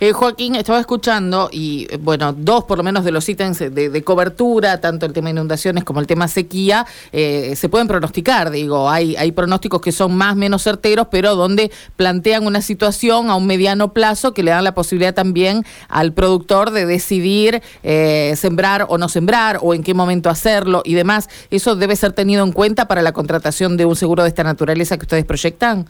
Eh, 0.00 0.12
Joaquín, 0.12 0.54
estaba 0.54 0.80
escuchando 0.80 1.50
y, 1.52 1.86
bueno, 1.98 2.32
dos 2.32 2.64
por 2.64 2.78
lo 2.78 2.82
menos 2.82 3.04
de 3.04 3.12
los 3.12 3.28
ítems 3.28 3.58
de, 3.58 4.02
cobertura, 4.04 4.80
tanto 4.80 5.04
el 5.04 5.12
tema 5.12 5.28
inundaciones 5.28 5.84
como 5.84 6.00
el 6.00 6.06
tema 6.06 6.26
sequía, 6.26 6.86
eh, 7.12 7.54
se 7.56 7.68
pueden 7.68 7.86
pronosticar, 7.86 8.50
digo, 8.50 8.88
hay, 8.88 9.14
hay 9.16 9.32
pronósticos 9.32 9.82
que 9.82 9.92
son 9.92 10.16
más 10.16 10.34
menos 10.34 10.62
certeros, 10.62 11.08
pero 11.10 11.36
donde 11.36 11.70
plantean 11.96 12.46
una 12.46 12.62
situación 12.62 13.28
a 13.28 13.36
un 13.36 13.46
mediano 13.46 13.92
plazo 13.92 14.32
que 14.32 14.42
le 14.42 14.50
dan 14.50 14.64
la 14.64 14.74
posibilidad 14.74 15.12
también 15.12 15.66
al 15.88 16.14
productor 16.14 16.70
de 16.70 16.86
decidir 16.86 17.62
eh, 17.82 18.32
sembrar 18.36 18.86
o 18.88 18.96
no 18.96 19.10
sembrar 19.10 19.58
o 19.60 19.74
en 19.74 19.82
qué 19.82 19.92
momento 19.92 20.30
hacerlo 20.30 20.80
y 20.86 20.94
demás. 20.94 21.28
¿Eso 21.50 21.76
debe 21.76 21.96
ser 21.96 22.14
tenido 22.14 22.42
en 22.44 22.52
cuenta 22.52 22.88
para 22.88 23.02
la 23.02 23.12
contratación 23.12 23.76
de 23.76 23.84
un 23.84 23.94
seguro 23.94 24.22
de 24.22 24.30
esta 24.30 24.42
naturaleza 24.42 24.96
que 24.96 25.04
ustedes 25.04 25.26
proyectan? 25.26 25.86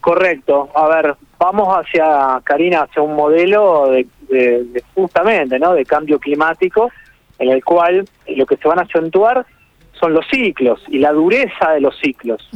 Correcto. 0.00 0.70
A 0.74 0.88
ver, 0.88 1.14
vamos 1.38 1.68
hacia, 1.68 2.40
Karina, 2.44 2.82
hacia 2.82 3.02
un 3.02 3.14
modelo 3.14 3.90
de, 3.90 4.82
justamente, 4.94 5.58
¿no? 5.58 5.74
De 5.74 5.84
cambio 5.84 6.18
climático, 6.18 6.90
en 7.38 7.50
el 7.50 7.64
cual 7.64 8.08
lo 8.28 8.46
que 8.46 8.56
se 8.56 8.68
van 8.68 8.78
a 8.78 8.82
acentuar 8.82 9.44
son 9.92 10.14
los 10.14 10.26
ciclos 10.28 10.82
y 10.88 10.98
la 10.98 11.12
dureza 11.12 11.72
de 11.72 11.80
los 11.80 11.98
ciclos. 11.98 12.48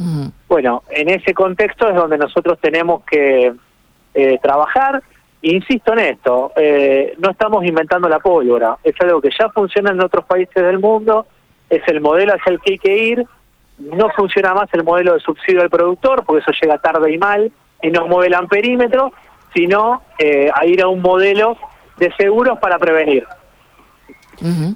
Bueno, 0.47 0.83
en 0.89 1.09
ese 1.09 1.33
contexto 1.33 1.87
es 1.87 1.95
donde 1.95 2.17
nosotros 2.17 2.57
tenemos 2.59 3.03
que 3.03 3.53
eh, 4.13 4.39
trabajar. 4.41 5.03
Insisto 5.41 5.93
en 5.93 5.99
esto, 5.99 6.53
eh, 6.55 7.13
no 7.19 7.29
estamos 7.29 7.63
inventando 7.65 8.09
la 8.09 8.17
pólvora, 8.17 8.77
es 8.83 8.95
algo 9.01 9.21
que 9.21 9.29
ya 9.37 9.47
funciona 9.49 9.91
en 9.91 10.01
otros 10.01 10.25
países 10.25 10.55
del 10.55 10.79
mundo, 10.79 11.27
es 11.69 11.83
el 11.87 12.01
modelo 12.01 12.33
hacia 12.33 12.53
el 12.53 12.59
que 12.59 12.71
hay 12.71 12.79
que 12.79 12.97
ir 12.97 13.27
no 13.77 14.09
funciona 14.15 14.53
más 14.53 14.69
el 14.73 14.83
modelo 14.83 15.13
de 15.13 15.19
subsidio 15.19 15.61
al 15.61 15.69
productor, 15.69 16.23
porque 16.25 16.41
eso 16.41 16.51
llega 16.61 16.77
tarde 16.77 17.13
y 17.13 17.17
mal, 17.17 17.51
y 17.81 17.89
no 17.89 18.07
mueve 18.07 18.27
el 18.27 18.33
amperímetro, 18.33 19.11
sino 19.53 20.01
eh, 20.17 20.49
a 20.53 20.65
ir 20.65 20.81
a 20.81 20.87
un 20.87 21.01
modelo 21.01 21.57
de 21.97 22.11
seguros 22.17 22.59
para 22.59 22.77
prevenir. 22.77 23.25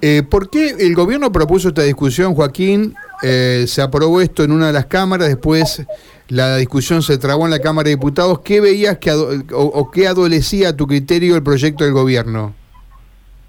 Eh, 0.00 0.22
¿Por 0.22 0.48
qué 0.48 0.70
el 0.80 0.94
gobierno 0.94 1.30
propuso 1.30 1.68
esta 1.68 1.82
discusión, 1.82 2.34
Joaquín? 2.34 2.94
Eh, 3.22 3.66
se 3.66 3.82
aprobó 3.82 4.22
esto 4.22 4.42
en 4.42 4.52
una 4.52 4.68
de 4.68 4.72
las 4.72 4.86
cámaras, 4.86 5.28
después 5.28 5.84
la 6.28 6.56
discusión 6.56 7.02
se 7.02 7.18
trabó 7.18 7.44
en 7.44 7.50
la 7.50 7.58
Cámara 7.58 7.84
de 7.84 7.96
Diputados. 7.96 8.40
¿Qué 8.40 8.60
veías 8.60 8.96
que 8.98 9.10
o 9.12 9.90
qué 9.90 10.06
adolecía 10.06 10.70
a 10.70 10.76
tu 10.76 10.86
criterio 10.86 11.36
el 11.36 11.42
proyecto 11.42 11.84
del 11.84 11.92
gobierno? 11.92 12.54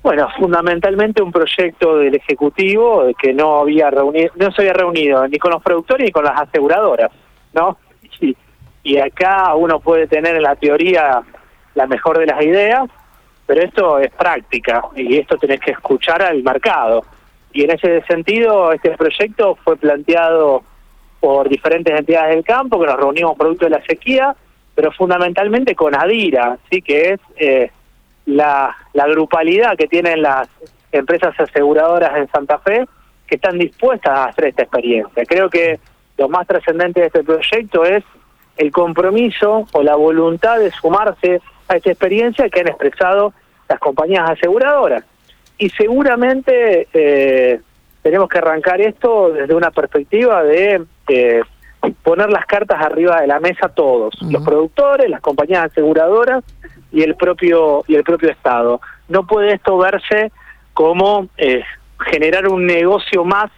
Bueno, 0.04 0.28
fundamentalmente 0.38 1.22
un 1.22 1.32
proyecto 1.32 1.98
del 1.98 2.16
Ejecutivo 2.16 3.06
que 3.22 3.34
no 3.34 3.60
había 3.60 3.92
reunido, 3.92 4.32
no 4.36 4.52
se 4.52 4.64
había 4.64 4.74
reunido 4.74 5.28
ni 5.28 5.38
con 5.38 5.52
los 5.52 5.62
productores 5.62 6.06
ni 6.06 6.12
con 6.12 6.26
las 6.26 6.42
aseguradoras, 6.42 7.12
¿no? 7.54 7.78
Y, 8.84 8.98
acá 8.98 9.54
uno 9.54 9.80
puede 9.80 10.08
tener 10.08 10.36
en 10.36 10.42
la 10.42 10.56
teoría 10.56 11.22
la 11.76 11.86
mejor 11.86 12.18
de 12.18 12.26
las 12.26 12.42
ideas, 12.42 12.90
pero 13.46 13.62
esto 13.62 14.00
es 14.00 14.12
práctica 14.12 14.82
y 14.96 15.18
esto 15.18 15.38
tenés 15.38 15.60
que 15.60 15.72
escuchar 15.72 16.24
al 16.24 16.42
mercado. 16.42 17.04
Y 17.54 17.64
en 17.64 17.72
ese 17.72 18.02
sentido, 18.08 18.72
este 18.72 18.98
proyecto 18.98 19.56
fue 19.64 19.78
planteado 19.78 20.64
por 21.20 21.48
diferentes 21.48 21.94
entidades 21.94 22.34
del 22.36 22.44
campo, 22.44 22.80
que 22.80 22.88
nos 22.88 22.98
reunimos 22.98 23.38
producto 23.38 23.66
de 23.66 23.72
la 23.72 23.84
sequía, 23.84 24.36
pero 24.74 24.92
fundamentalmente 24.92 25.76
con 25.76 25.94
Adira, 25.94 26.58
sí 26.72 26.82
que 26.82 27.14
es 27.14 27.20
eh, 27.36 27.72
la, 28.26 28.76
la 28.94 29.08
grupalidad 29.08 29.78
que 29.78 29.88
tienen 29.88 30.22
las 30.22 30.48
empresas 30.92 31.34
aseguradoras 31.40 32.16
en 32.18 32.30
Santa 32.30 32.60
Fe 32.60 32.86
que 33.28 33.36
están 33.36 33.58
dispuestas 33.58 34.12
a 34.12 34.26
hacer 34.26 34.46
esta 34.46 34.64
experiencia. 34.64 35.24
Creo 35.26 35.50
que 35.50 35.80
lo 36.18 36.30
más 36.30 36.46
trascendente 36.46 37.00
de 37.00 37.08
este 37.08 37.24
proyecto 37.24 37.86
es 37.86 38.04
el 38.58 38.72
compromiso 38.72 39.66
o 39.72 39.84
la 39.84 39.96
voluntad 39.96 40.60
de 40.60 40.72
sumarse 40.72 41.42
a 41.68 41.78
esta 41.78 41.92
experiencia 41.92 42.50
que 42.50 42.60
han 42.60 42.68
expresado 42.68 43.34
las 43.70 43.80
compañías 43.80 44.30
aseguradoras. 44.30 45.04
Y 45.58 45.70
seguramente 45.70 46.88
eh, 46.94 47.62
tenemos 48.02 48.28
que 48.28 48.38
arrancar 48.40 48.82
esto 48.82 49.32
desde 49.32 49.54
una 49.56 49.72
perspectiva 49.72 50.44
de 50.44 50.84
poner 52.04 52.30
las 52.30 52.46
cartas 52.46 52.82
arriba 52.82 53.22
de 53.22 53.28
la 53.28 53.40
mesa 53.40 53.70
todos, 53.70 54.14
los 54.22 54.44
productores, 54.44 55.10
las 55.10 55.22
compañías 55.22 55.72
aseguradoras 55.72 56.44
y 56.92 57.04
el 57.04 57.16
propio 57.16 57.84
y 57.88 57.96
el 57.96 58.04
propio 58.04 58.30
Estado. 58.30 58.82
No 59.08 59.26
puede 59.26 59.54
esto 59.54 59.78
verse 59.78 60.32
como 60.74 61.28
eh, 61.38 61.64
generar 62.06 62.48
un 62.48 62.66
negocio 62.66 63.24
más 63.24 63.52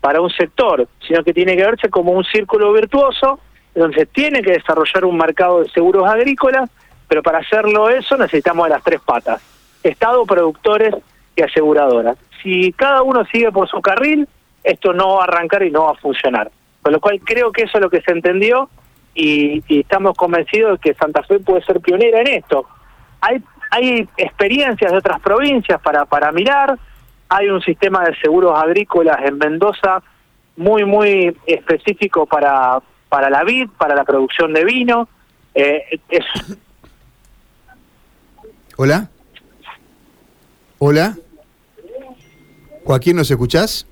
para 0.00 0.20
un 0.20 0.30
sector, 0.30 0.88
sino 1.06 1.22
que 1.22 1.34
tiene 1.34 1.56
que 1.56 1.64
verse 1.64 1.88
como 1.90 2.12
un 2.12 2.24
círculo 2.24 2.72
virtuoso, 2.72 3.38
donde 3.74 4.06
tiene 4.06 4.42
que 4.42 4.52
desarrollar 4.52 5.04
un 5.04 5.16
mercado 5.16 5.62
de 5.62 5.68
seguros 5.70 6.08
agrícolas, 6.08 6.70
pero 7.06 7.22
para 7.22 7.38
hacerlo 7.38 7.88
eso 7.90 8.16
necesitamos 8.16 8.64
de 8.64 8.70
las 8.70 8.82
tres 8.82 9.00
patas, 9.00 9.42
Estado, 9.82 10.24
productores 10.24 10.94
y 11.36 11.42
aseguradoras. 11.42 12.16
Si 12.42 12.72
cada 12.72 13.02
uno 13.02 13.24
sigue 13.26 13.52
por 13.52 13.68
su 13.68 13.80
carril, 13.80 14.26
esto 14.64 14.92
no 14.92 15.16
va 15.16 15.22
a 15.22 15.24
arrancar 15.24 15.62
y 15.62 15.70
no 15.70 15.84
va 15.84 15.92
a 15.92 15.94
funcionar. 15.94 16.50
Con 16.82 16.92
lo 16.92 17.00
cual 17.00 17.20
creo 17.20 17.52
que 17.52 17.62
eso 17.62 17.78
es 17.78 17.82
lo 17.82 17.90
que 17.90 18.00
se 18.00 18.12
entendió 18.12 18.70
y, 19.14 19.62
y 19.68 19.80
estamos 19.80 20.16
convencidos 20.16 20.72
de 20.72 20.78
que 20.78 20.94
Santa 20.94 21.22
Fe 21.22 21.40
puede 21.40 21.62
ser 21.62 21.80
pionera 21.80 22.20
en 22.20 22.28
esto. 22.28 22.66
Hay, 23.20 23.42
hay 23.70 24.08
experiencias 24.16 24.90
de 24.90 24.98
otras 24.98 25.20
provincias 25.20 25.80
para, 25.80 26.04
para 26.04 26.32
mirar, 26.32 26.78
hay 27.28 27.48
un 27.48 27.60
sistema 27.62 28.04
de 28.04 28.16
seguros 28.16 28.58
agrícolas 28.58 29.18
en 29.24 29.38
Mendoza 29.38 30.02
muy, 30.56 30.84
muy 30.84 31.36
específico 31.46 32.26
para, 32.26 32.80
para 33.08 33.30
la 33.30 33.44
vid, 33.44 33.68
para 33.78 33.94
la 33.94 34.04
producción 34.04 34.52
de 34.52 34.64
vino. 34.64 35.08
Eh, 35.54 36.00
es... 36.08 36.24
Hola. 38.76 39.08
Hola. 40.78 41.16
Joaquín, 42.84 43.16
¿nos 43.16 43.30
escuchás? 43.30 43.86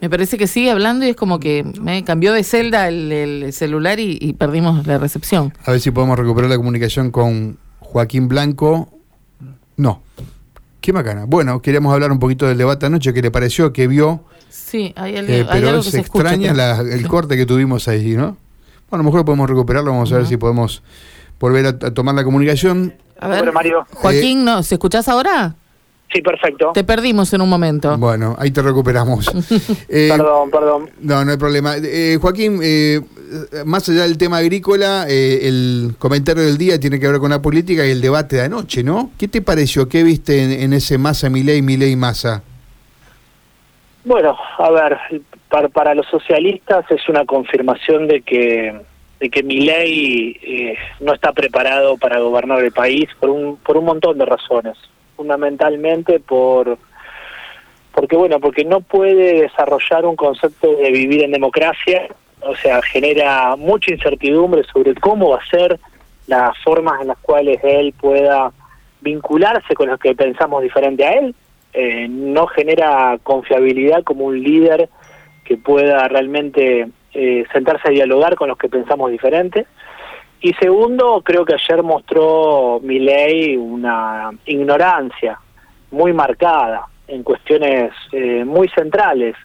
Me 0.00 0.10
parece 0.10 0.38
que 0.38 0.46
sigue 0.46 0.70
hablando 0.70 1.04
y 1.04 1.10
es 1.10 1.16
como 1.16 1.38
que 1.38 1.64
me 1.80 2.02
cambió 2.04 2.32
de 2.32 2.42
celda 2.42 2.88
el, 2.88 3.52
celular 3.52 4.00
y, 4.00 4.18
y, 4.20 4.32
perdimos 4.32 4.86
la 4.86 4.98
recepción. 4.98 5.52
A 5.64 5.72
ver 5.72 5.80
si 5.80 5.90
podemos 5.92 6.18
recuperar 6.18 6.50
la 6.50 6.56
comunicación 6.56 7.10
con 7.12 7.58
Joaquín 7.82 8.28
Blanco. 8.28 8.88
No. 9.76 10.02
Qué 10.80 10.92
macana. 10.92 11.24
Bueno, 11.26 11.62
queríamos 11.62 11.92
hablar 11.92 12.10
un 12.10 12.18
poquito 12.18 12.46
del 12.46 12.58
debate 12.58 12.86
anoche. 12.86 13.12
¿Qué 13.12 13.22
le 13.22 13.30
pareció? 13.30 13.72
¿Qué 13.72 13.86
vio? 13.86 14.24
Sí, 14.48 14.92
hay, 14.96 15.16
algo, 15.16 15.32
eh, 15.32 15.46
pero 15.50 15.82
que 15.82 15.90
se, 15.90 16.00
extraña 16.00 16.52
el 16.80 17.08
corte 17.08 17.36
que 17.36 17.46
tuvimos 17.46 17.88
ahí, 17.88 18.14
¿no? 18.14 18.36
Bueno, 18.90 18.92
a 18.92 18.96
lo 18.98 19.04
mejor 19.04 19.24
podemos 19.24 19.48
recuperarlo. 19.48 19.92
Vamos 19.92 20.12
a 20.12 20.16
ver 20.18 20.26
si 20.26 20.36
podemos 20.36 20.82
volver 21.38 21.66
a, 21.66 21.78
tomar 21.78 22.14
la 22.14 22.24
comunicación. 22.24 22.94
A 23.20 23.28
ver, 23.28 23.52
Mario. 23.52 23.86
Joaquín, 23.94 24.44
¿no? 24.44 24.62
¿se 24.62 24.74
escuchás 24.74 25.08
ahora? 25.08 25.54
Sí, 26.12 26.20
perfecto. 26.20 26.72
Te 26.74 26.84
perdimos 26.84 27.32
en 27.32 27.40
un 27.40 27.48
momento. 27.48 27.96
Bueno, 27.96 28.36
ahí 28.38 28.50
te 28.50 28.60
recuperamos. 28.60 29.26
eh, 29.88 30.08
perdón, 30.10 30.50
perdón. 30.50 30.90
No, 31.00 31.24
no 31.24 31.30
hay 31.30 31.36
problema. 31.38 31.76
Eh, 31.76 32.18
Joaquín, 32.20 32.60
eh, 32.62 33.00
más 33.64 33.88
allá 33.88 34.02
del 34.02 34.18
tema 34.18 34.38
agrícola, 34.38 35.06
eh, 35.08 35.48
el 35.48 35.94
comentario 35.98 36.42
del 36.42 36.58
día 36.58 36.78
tiene 36.78 36.98
que 36.98 37.08
ver 37.08 37.18
con 37.20 37.30
la 37.30 37.42
política 37.42 37.86
y 37.86 37.90
el 37.90 38.00
debate 38.00 38.36
de 38.36 38.42
anoche, 38.42 38.82
¿no? 38.82 39.10
¿Qué 39.18 39.28
te 39.28 39.42
pareció? 39.42 39.88
¿Qué 39.88 40.02
viste 40.02 40.62
en, 40.62 40.72
ese 40.72 40.98
Massa 40.98 41.30
Milei, 41.30 41.62
Milei 41.62 41.96
Massa? 41.96 42.42
Bueno, 44.04 44.36
a 44.58 44.70
ver, 44.70 44.98
para, 45.72 45.94
los 45.94 46.06
socialistas 46.06 46.84
es 46.90 47.08
una 47.08 47.24
confirmación 47.24 48.08
de 48.08 48.22
que 48.22 48.74
de 49.20 49.30
que 49.30 49.44
Milei 49.44 50.76
no 50.98 51.14
está 51.14 51.32
preparado 51.32 51.96
para 51.96 52.18
gobernar 52.18 52.60
el 52.60 52.72
país 52.72 53.08
por 53.20 53.30
un 53.30 53.56
por 53.58 53.76
un 53.76 53.84
montón 53.84 54.18
de 54.18 54.24
razones 54.24 54.76
fundamentalmente 55.14 56.18
por 56.18 56.76
porque 57.94 58.16
bueno 58.16 58.40
porque 58.40 58.64
no 58.64 58.80
puede 58.80 59.42
desarrollar 59.42 60.06
un 60.06 60.16
concepto 60.16 60.74
de 60.74 60.90
vivir 60.90 61.22
en 61.22 61.30
democracia 61.30 62.08
o 62.44 62.56
sea 62.56 62.82
genera 62.82 63.56
mucha 63.56 63.92
incertidumbre 63.92 64.62
sobre 64.64 64.94
cómo 64.94 65.30
va 65.30 65.38
a 65.38 65.46
ser 65.46 65.78
las 66.26 66.56
formas 66.58 67.00
en 67.00 67.08
las 67.08 67.18
cuales 67.18 67.58
él 67.62 67.94
pueda 67.98 68.52
vincularse 69.00 69.74
con 69.74 69.88
los 69.88 69.98
que 69.98 70.14
pensamos 70.14 70.62
diferente 70.62 71.04
a 71.04 71.12
él. 71.14 71.34
Eh, 71.74 72.06
no 72.08 72.46
genera 72.46 73.18
confiabilidad 73.22 74.04
como 74.04 74.26
un 74.26 74.42
líder 74.42 74.88
que 75.44 75.56
pueda 75.56 76.06
realmente 76.08 76.88
eh, 77.14 77.44
sentarse 77.52 77.88
a 77.88 77.92
dialogar 77.92 78.36
con 78.36 78.48
los 78.48 78.58
que 78.58 78.68
pensamos 78.68 79.10
diferente. 79.10 79.66
Y 80.40 80.52
segundo, 80.54 81.22
creo 81.24 81.44
que 81.44 81.54
ayer 81.54 81.82
mostró 81.82 82.80
ley 82.82 83.56
una 83.56 84.30
ignorancia 84.46 85.38
muy 85.90 86.12
marcada 86.12 86.86
en 87.06 87.22
cuestiones 87.22 87.92
eh, 88.12 88.44
muy 88.44 88.68
centrales 88.68 89.36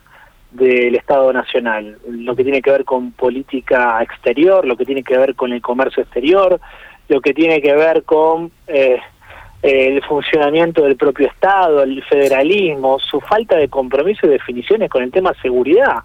del 0.52 0.96
Estado 0.96 1.32
Nacional, 1.34 1.98
lo 2.10 2.36
que 2.36 2.44
tiene 2.44 2.62
que 2.62 2.72
ver 2.72 2.86
con 2.86 3.12
política 3.12 4.02
exterior, 4.02 4.66
lo 4.66 4.78
que 4.78 4.86
tiene 4.86 5.04
que 5.04 5.18
ver 5.18 5.36
con 5.36 5.52
el 5.54 5.62
comercio 5.62 6.04
exterior, 6.04 6.60
lo 7.10 7.22
que 7.22 7.34
tiene 7.34 7.62
que 7.62 7.74
ver 7.74 8.04
con 8.04 8.52
eh, 8.68 9.00
el 9.62 10.04
funcionamiento 10.04 10.84
del 10.84 10.96
propio 10.96 11.28
Estado, 11.28 11.84
el 11.84 12.04
federalismo, 12.04 13.00
su 13.00 13.20
falta 13.20 13.56
de 13.56 13.68
compromiso 13.68 14.26
y 14.26 14.30
definiciones 14.30 14.90
con 14.90 15.04
el 15.04 15.12
tema 15.12 15.34
seguridad. 15.42 15.98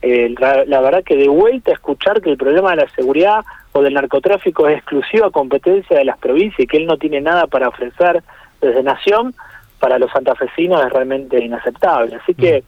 Eh, 0.00 0.34
la, 0.38 0.80
verdad 0.80 1.04
que 1.04 1.16
de 1.16 1.28
vuelta 1.28 1.70
a 1.70 1.74
escuchar 1.74 2.20
que 2.20 2.30
el 2.30 2.36
problema 2.36 2.70
de 2.70 2.76
la 2.76 2.88
seguridad 2.90 3.44
o 3.70 3.82
del 3.82 3.94
narcotráfico 3.94 4.66
es 4.66 4.78
exclusiva 4.78 5.30
competencia 5.30 5.96
de 5.96 6.04
las 6.04 6.18
provincias 6.18 6.58
y 6.60 6.66
que 6.66 6.76
él 6.76 6.86
no 6.86 6.96
tiene 6.96 7.20
nada 7.20 7.46
para 7.46 7.68
ofrecer 7.68 8.22
desde 8.60 8.82
Nación, 8.82 9.34
para 9.78 9.98
los 9.98 10.10
santafesinos 10.10 10.84
es 10.84 10.92
realmente 10.92 11.42
inaceptable. 11.44 12.16
Así 12.16 12.34
que 12.34 12.64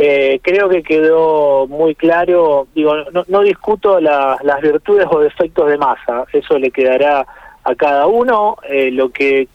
eh, 0.00 0.38
creo 0.42 0.68
que 0.68 0.84
quedó 0.84 1.66
muy 1.66 1.96
claro, 1.96 2.68
digo, 2.72 2.94
no, 3.26 3.42
discuto 3.42 4.00
las 4.00 4.60
virtudes 4.62 5.06
o 5.10 5.18
defectos 5.18 5.68
de 5.68 5.76
masa, 5.76 6.24
eso 6.32 6.56
le 6.56 6.70
quedará 6.70 7.26
a 7.64 7.74
cada 7.74 8.06
uno. 8.06 8.56
Eh, 8.68 8.92
lo 8.92 9.10
que 9.10 9.48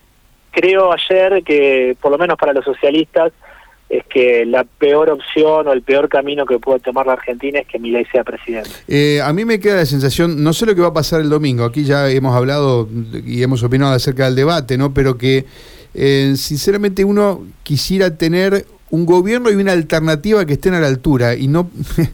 creo 0.51 0.91
ayer 0.91 1.43
que, 1.45 1.95
por 2.01 2.11
lo 2.11 2.17
menos 2.17 2.37
para 2.37 2.51
los 2.51 2.65
socialistas, 2.65 3.31
es 3.87 4.03
que 4.05 4.45
la 4.45 4.63
peor 4.63 5.09
opción 5.11 5.67
o 5.67 5.71
el 5.71 5.81
peor 5.81 6.09
camino 6.09 6.45
que 6.45 6.59
puede 6.59 6.79
tomar 6.79 7.05
la 7.05 7.13
Argentina 7.13 7.59
es 7.59 7.67
que 7.67 7.79
Milei 7.79 8.05
sea 8.11 8.23
presidente. 8.23 8.69
Eh, 8.87 9.21
a 9.21 9.31
mí 9.31 9.45
me 9.45 9.59
queda 9.59 9.77
la 9.77 9.85
sensación, 9.85 10.43
no 10.43 10.51
sé 10.51 10.65
lo 10.65 10.75
que 10.75 10.81
va 10.81 10.87
a 10.87 10.93
pasar 10.93 11.21
el 11.21 11.29
domingo, 11.29 11.63
aquí 11.63 11.85
ya 11.85 12.09
hemos 12.09 12.35
hablado 12.35 12.89
y 13.25 13.43
hemos 13.43 13.63
opinado 13.63 13.93
acerca 13.93 14.25
del 14.25 14.35
debate, 14.35 14.77
¿no? 14.77 14.93
Pero 14.93 15.17
que 15.17 15.45
eh, 15.93 16.33
sinceramente 16.35 17.05
uno 17.05 17.45
quisiera 17.61 18.17
tener 18.17 18.65
un 18.93 19.07
gobierno 19.07 19.49
y 19.49 19.55
una 19.55 19.71
alternativa 19.71 20.45
que 20.45 20.53
estén 20.53 20.75
a 20.75 20.79
la 20.79 20.85
altura 20.85 21.33
y 21.33 21.47
no 21.47 21.67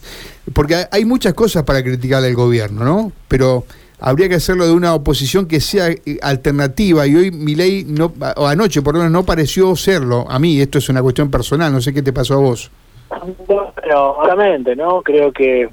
porque 0.53 0.77
hay 0.89 1.03
muchas 1.03 1.33
cosas 1.33 1.63
para 1.63 1.83
criticar 1.83 2.23
al 2.23 2.33
gobierno, 2.33 2.85
¿no? 2.85 3.11
Pero 3.27 3.65
habría 3.99 4.29
que 4.29 4.35
hacerlo 4.35 4.65
de 4.65 4.71
una 4.71 4.93
oposición 4.93 5.45
que 5.45 5.59
sea 5.59 5.89
eh, 5.89 5.99
alternativa 6.21 7.05
y 7.05 7.15
hoy 7.17 7.31
mi 7.31 7.53
ley 7.53 7.85
no 7.85 8.13
o 8.37 8.47
anoche 8.47 8.81
por 8.81 8.93
lo 8.93 8.99
menos 8.99 9.11
no 9.11 9.25
pareció 9.25 9.75
serlo 9.75 10.25
a 10.29 10.39
mí 10.39 10.61
esto 10.61 10.77
es 10.77 10.87
una 10.87 11.01
cuestión 11.01 11.29
personal 11.29 11.73
no 11.73 11.81
sé 11.81 11.93
qué 11.93 12.01
te 12.01 12.13
pasó 12.13 12.35
a 12.35 12.37
vos 12.37 12.71
pero 13.75 14.11
obviamente 14.11 14.73
no 14.73 15.01
creo 15.01 15.33
que 15.33 15.67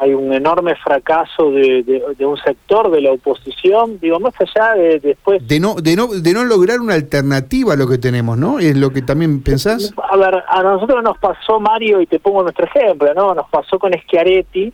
hay 0.00 0.14
un 0.14 0.32
enorme 0.32 0.74
fracaso 0.76 1.50
de, 1.50 1.82
de, 2.16 2.26
un 2.26 2.36
sector 2.38 2.90
de 2.90 3.02
la 3.02 3.12
oposición 3.12 3.98
digo 4.00 4.18
más 4.18 4.34
allá 4.40 4.74
de, 4.74 4.98
después 4.98 5.46
de 5.46 5.60
no 5.60 5.74
de 5.74 5.94
no 5.94 6.06
de 6.06 6.32
no 6.32 6.44
lograr 6.44 6.80
una 6.80 6.94
alternativa 6.94 7.74
a 7.74 7.76
lo 7.76 7.86
que 7.86 7.98
tenemos 7.98 8.38
no 8.38 8.58
es 8.58 8.76
lo 8.76 8.90
que 8.90 9.02
también 9.02 9.42
pensás. 9.42 9.92
A 10.10 10.16
ver 10.16 10.42
a 10.48 10.62
nosotros 10.62 11.02
nos 11.02 11.18
pasó 11.18 11.60
Mario 11.60 12.00
y 12.00 12.06
te 12.06 12.18
pongo 12.18 12.42
nuestro 12.42 12.64
ejemplo 12.64 13.12
no 13.14 13.34
nos 13.34 13.48
pasó 13.50 13.78
con 13.78 13.92
Schiaretti 13.92 14.72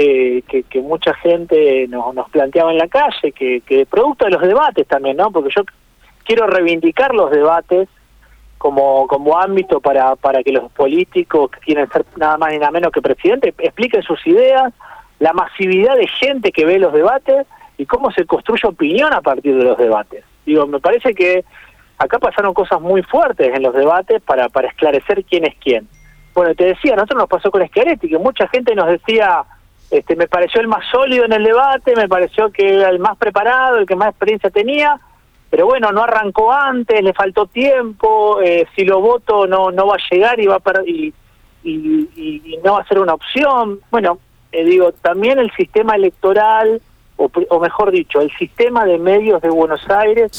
eh, 0.00 0.42
que, 0.46 0.80
mucha 0.80 1.12
gente 1.14 1.88
nos, 1.88 2.14
nos 2.14 2.30
planteaba 2.30 2.70
en 2.70 2.78
la 2.78 2.86
calle, 2.86 3.32
que, 3.32 3.62
que 3.62 3.84
producto 3.84 4.26
de 4.26 4.30
los 4.30 4.42
debates 4.42 4.86
también, 4.86 5.16
¿no? 5.16 5.32
Porque 5.32 5.50
yo 5.56 5.62
quiero 6.24 6.46
reivindicar 6.46 7.12
los 7.16 7.32
debates 7.32 7.88
como, 8.58 9.06
como 9.06 9.38
ámbito 9.38 9.80
para, 9.80 10.16
para 10.16 10.42
que 10.42 10.52
los 10.52 10.70
políticos 10.72 11.50
que 11.50 11.60
quieren 11.60 11.88
ser 11.90 12.04
nada 12.16 12.36
más 12.36 12.52
ni 12.52 12.58
nada 12.58 12.72
menos 12.72 12.92
que 12.92 13.00
presidente 13.00 13.54
expliquen 13.58 14.02
sus 14.02 14.24
ideas, 14.26 14.72
la 15.20 15.32
masividad 15.32 15.96
de 15.96 16.06
gente 16.08 16.52
que 16.52 16.64
ve 16.64 16.78
los 16.78 16.92
debates 16.92 17.46
y 17.76 17.86
cómo 17.86 18.10
se 18.10 18.26
construye 18.26 18.66
opinión 18.66 19.12
a 19.12 19.20
partir 19.20 19.56
de 19.56 19.64
los 19.64 19.78
debates. 19.78 20.24
Digo, 20.44 20.66
me 20.66 20.80
parece 20.80 21.14
que 21.14 21.44
acá 21.98 22.18
pasaron 22.18 22.54
cosas 22.54 22.80
muy 22.80 23.02
fuertes 23.02 23.54
en 23.54 23.62
los 23.62 23.74
debates 23.74 24.20
para, 24.22 24.48
para 24.48 24.68
esclarecer 24.68 25.24
quién 25.24 25.44
es 25.44 25.54
quién. 25.60 25.88
Bueno, 26.34 26.54
te 26.54 26.66
decía, 26.66 26.94
nosotros 26.94 27.20
nos 27.20 27.28
pasó 27.28 27.50
con 27.50 27.66
Schiaretti, 27.66 28.08
que 28.08 28.18
mucha 28.18 28.46
gente 28.48 28.74
nos 28.74 28.86
decía, 28.88 29.44
este, 29.90 30.14
me 30.16 30.28
pareció 30.28 30.60
el 30.60 30.68
más 30.68 30.84
sólido 30.90 31.24
en 31.24 31.32
el 31.32 31.44
debate, 31.44 31.96
me 31.96 32.08
pareció 32.08 32.50
que 32.50 32.76
era 32.76 32.90
el 32.90 32.98
más 32.98 33.16
preparado, 33.16 33.78
el 33.78 33.86
que 33.86 33.96
más 33.96 34.10
experiencia 34.10 34.50
tenía, 34.50 35.00
pero 35.50 35.66
bueno, 35.66 35.92
no 35.92 36.02
arrancó 36.02 36.52
antes, 36.52 37.02
le 37.02 37.12
faltó 37.14 37.46
tiempo, 37.46 38.40
eh, 38.42 38.66
si 38.76 38.84
lo 38.84 39.00
voto 39.00 39.46
no 39.46 39.70
no 39.70 39.86
va 39.86 39.94
a 39.94 40.14
llegar 40.14 40.38
y 40.38 40.46
va 40.46 40.56
a 40.56 40.82
y, 40.84 41.14
y, 41.64 42.58
no 42.62 42.74
va 42.74 42.80
a 42.80 42.86
ser 42.86 42.98
una 42.98 43.14
opción. 43.14 43.80
Bueno, 43.90 44.18
eh, 44.52 44.64
digo, 44.64 44.92
también 44.92 45.38
el 45.38 45.50
sistema 45.52 45.96
electoral, 45.96 46.80
o, 47.16 47.60
mejor 47.60 47.90
dicho, 47.90 48.20
el 48.20 48.30
sistema 48.38 48.84
de 48.84 48.98
medios 48.98 49.42
de 49.42 49.48
Buenos 49.48 49.80
Aires 49.90 50.30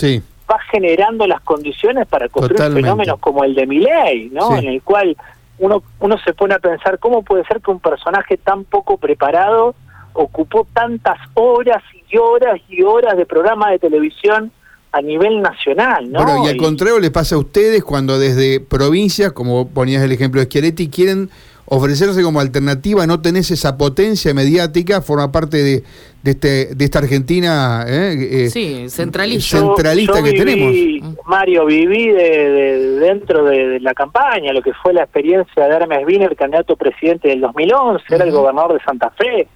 va 0.50 0.60
generando 0.72 1.28
las 1.28 1.42
condiciones 1.42 2.08
para 2.08 2.30
construir 2.30 2.72
fenómenos 2.72 3.20
como 3.20 3.44
el 3.44 3.54
de 3.54 3.68
Miley, 3.68 4.30
¿no? 4.32 4.56
En 4.56 4.66
el 4.66 4.82
cual 4.82 5.18
uno, 5.58 5.84
uno 6.00 6.18
se 6.20 6.34
pone 6.34 6.54
a 6.54 6.60
pensar 6.60 6.98
cómo 7.00 7.24
puede 7.24 7.44
ser 7.46 7.60
que 7.62 7.72
un 7.72 7.80
personaje 7.80 8.38
tan 8.38 8.64
poco 8.64 8.98
preparado 8.98 9.76
ocupó 10.14 10.66
tantas 10.74 11.20
horas 11.34 11.84
y 11.94 12.18
horas 12.18 12.62
y 12.70 12.82
horas 12.82 13.18
de 13.18 13.26
programa 13.26 13.72
de 13.72 13.80
televisión 13.80 14.52
a 14.92 15.02
nivel 15.02 15.42
nacional, 15.42 16.12
¿no? 16.12 16.24
Bueno, 16.24 16.46
y 16.46 16.50
al 16.50 16.58
contrario 16.58 17.00
le 17.00 17.12
pasa 17.12 17.36
a 17.36 17.38
ustedes 17.38 17.84
cuando 17.84 18.18
desde 18.18 18.60
provincias, 18.60 19.32
como 19.32 19.68
ponías 19.68 20.02
el 20.04 20.12
ejemplo 20.12 20.42
de 20.42 20.48
Schiaretti, 20.48 20.90
quieren 20.90 21.30
ofrecerse 21.70 22.24
como 22.24 22.40
alternativa, 22.40 23.06
no 23.06 23.22
tenés 23.22 23.52
esa 23.52 23.78
potencia 23.78 24.34
mediática, 24.34 25.02
forma 25.02 25.32
parte 25.32 25.58
de, 25.58 25.84
de, 26.24 26.32
este, 26.32 26.76
de 26.76 26.86
esta 26.86 26.98
Argentina 27.00 27.86
¿eh? 27.88 28.46
eh 28.46 28.50
sí, 28.50 28.90
centralista, 28.90 29.60
centralista 29.60 30.24
que 30.24 30.34
tenemos. 30.34 31.16
Mario, 31.28 31.68
viví 31.68 32.08
de, 32.08 32.98
dentro 33.00 33.46
de, 33.46 33.80
la 33.82 33.94
campaña, 33.94 34.52
lo 34.52 34.64
que 34.64 34.74
fue 34.74 34.94
la 34.94 35.04
experiencia 35.04 35.68
de 35.68 35.76
Hermes 35.76 36.06
Wiener, 36.08 36.36
candidato 36.36 36.76
presidente 36.76 37.28
del 37.28 37.42
2011, 37.42 38.04
era 38.16 38.26
el 38.26 38.32
gobernador 38.32 38.74
de 38.74 38.84
Santa 38.84 39.12
Fe, 39.12 39.48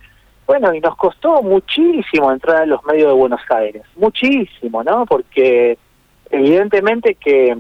bueno, 0.46 0.74
y 0.74 0.80
nos 0.80 0.96
costó 0.96 1.42
muchísimo 1.42 2.32
entrar 2.32 2.64
a 2.64 2.66
los 2.66 2.84
medios 2.86 3.08
de 3.08 3.14
Buenos 3.14 3.42
Aires, 3.50 3.84
muchísimo, 3.96 4.84
¿no? 4.84 5.06
Porque 5.06 5.78
evidentemente 6.30 7.16
que 7.16 7.56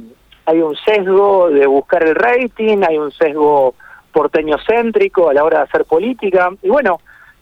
hay 0.45 0.59
un 0.59 0.75
sesgo 0.75 1.49
de 1.49 1.65
buscar 1.65 2.03
el 2.03 2.15
rating, 2.15 2.79
hay 2.87 2.97
un 2.97 3.11
sesgo 3.11 3.75
porteño 4.11 4.57
céntrico 4.67 5.29
a 5.29 5.33
la 5.33 5.43
hora 5.43 5.59
de 5.59 5.63
hacer 5.65 5.85
política, 5.85 6.49
y 6.61 6.69
bueno, 6.69 6.99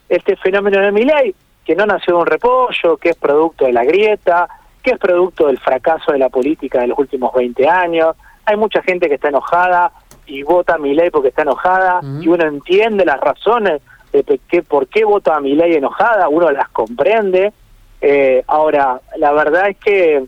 este 0.08 0.36
fenómeno 0.36 0.80
de 0.80 0.92
Miley, 0.92 1.36
que 1.66 1.76
no 1.76 1.86
nació 1.86 2.16
de 2.16 2.22
un 2.22 2.28
repollo, 2.28 2.98
que 2.98 3.10
es 3.10 3.18
producto 3.18 3.66
de 3.66 3.74
la 3.74 3.84
grieta, 3.84 4.48
que 4.84 4.92
es 4.92 4.98
producto 4.98 5.48
del 5.48 5.60
fracaso 5.60 6.12
de 6.12 6.20
la 6.20 6.30
política 6.30 6.82
de 6.82 6.88
los 6.88 7.00
últimos 7.00 7.34
20 7.34 7.68
años, 7.68 8.16
hay 8.46 8.58
mucha 8.58 8.82
gente 8.82 9.08
que 9.08 9.16
está 9.16 9.30
enojada 9.30 9.92
y 10.26 10.44
vota 10.44 10.76
a 10.76 10.78
Milei 10.78 11.10
porque 11.10 11.30
está 11.30 11.42
enojada, 11.42 12.02
y 12.22 12.28
uno 12.28 12.46
entiende 12.46 13.06
las 13.06 13.20
razones 13.20 13.82
de 14.12 14.64
por 14.64 14.88
qué 14.88 15.04
vota 15.04 15.36
a 15.36 15.42
mi 15.42 15.56
ley 15.56 15.76
enojada, 15.76 16.30
uno 16.30 16.52
las 16.52 16.70
comprende. 16.70 17.54
Eh, 18.02 18.44
ahora, 18.48 19.00
la 19.18 19.32
verdad 19.32 19.70
es 19.70 19.78
que 19.78 20.24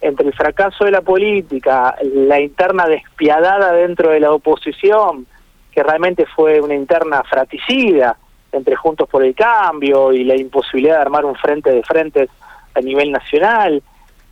entre 0.00 0.26
el 0.26 0.34
fracaso 0.34 0.84
de 0.84 0.90
la 0.90 1.00
política, 1.00 1.96
la 2.02 2.40
interna 2.40 2.86
despiadada 2.86 3.72
dentro 3.72 4.10
de 4.10 4.20
la 4.20 4.32
oposición, 4.32 5.26
que 5.72 5.82
realmente 5.82 6.26
fue 6.26 6.60
una 6.60 6.74
interna 6.74 7.22
fraticida 7.24 8.16
entre 8.52 8.76
Juntos 8.76 9.08
por 9.08 9.24
el 9.24 9.34
Cambio 9.34 10.12
y 10.12 10.24
la 10.24 10.36
imposibilidad 10.36 10.96
de 10.96 11.02
armar 11.02 11.24
un 11.24 11.34
frente 11.34 11.70
de 11.70 11.82
frentes 11.82 12.30
a 12.74 12.80
nivel 12.80 13.10
nacional, 13.10 13.82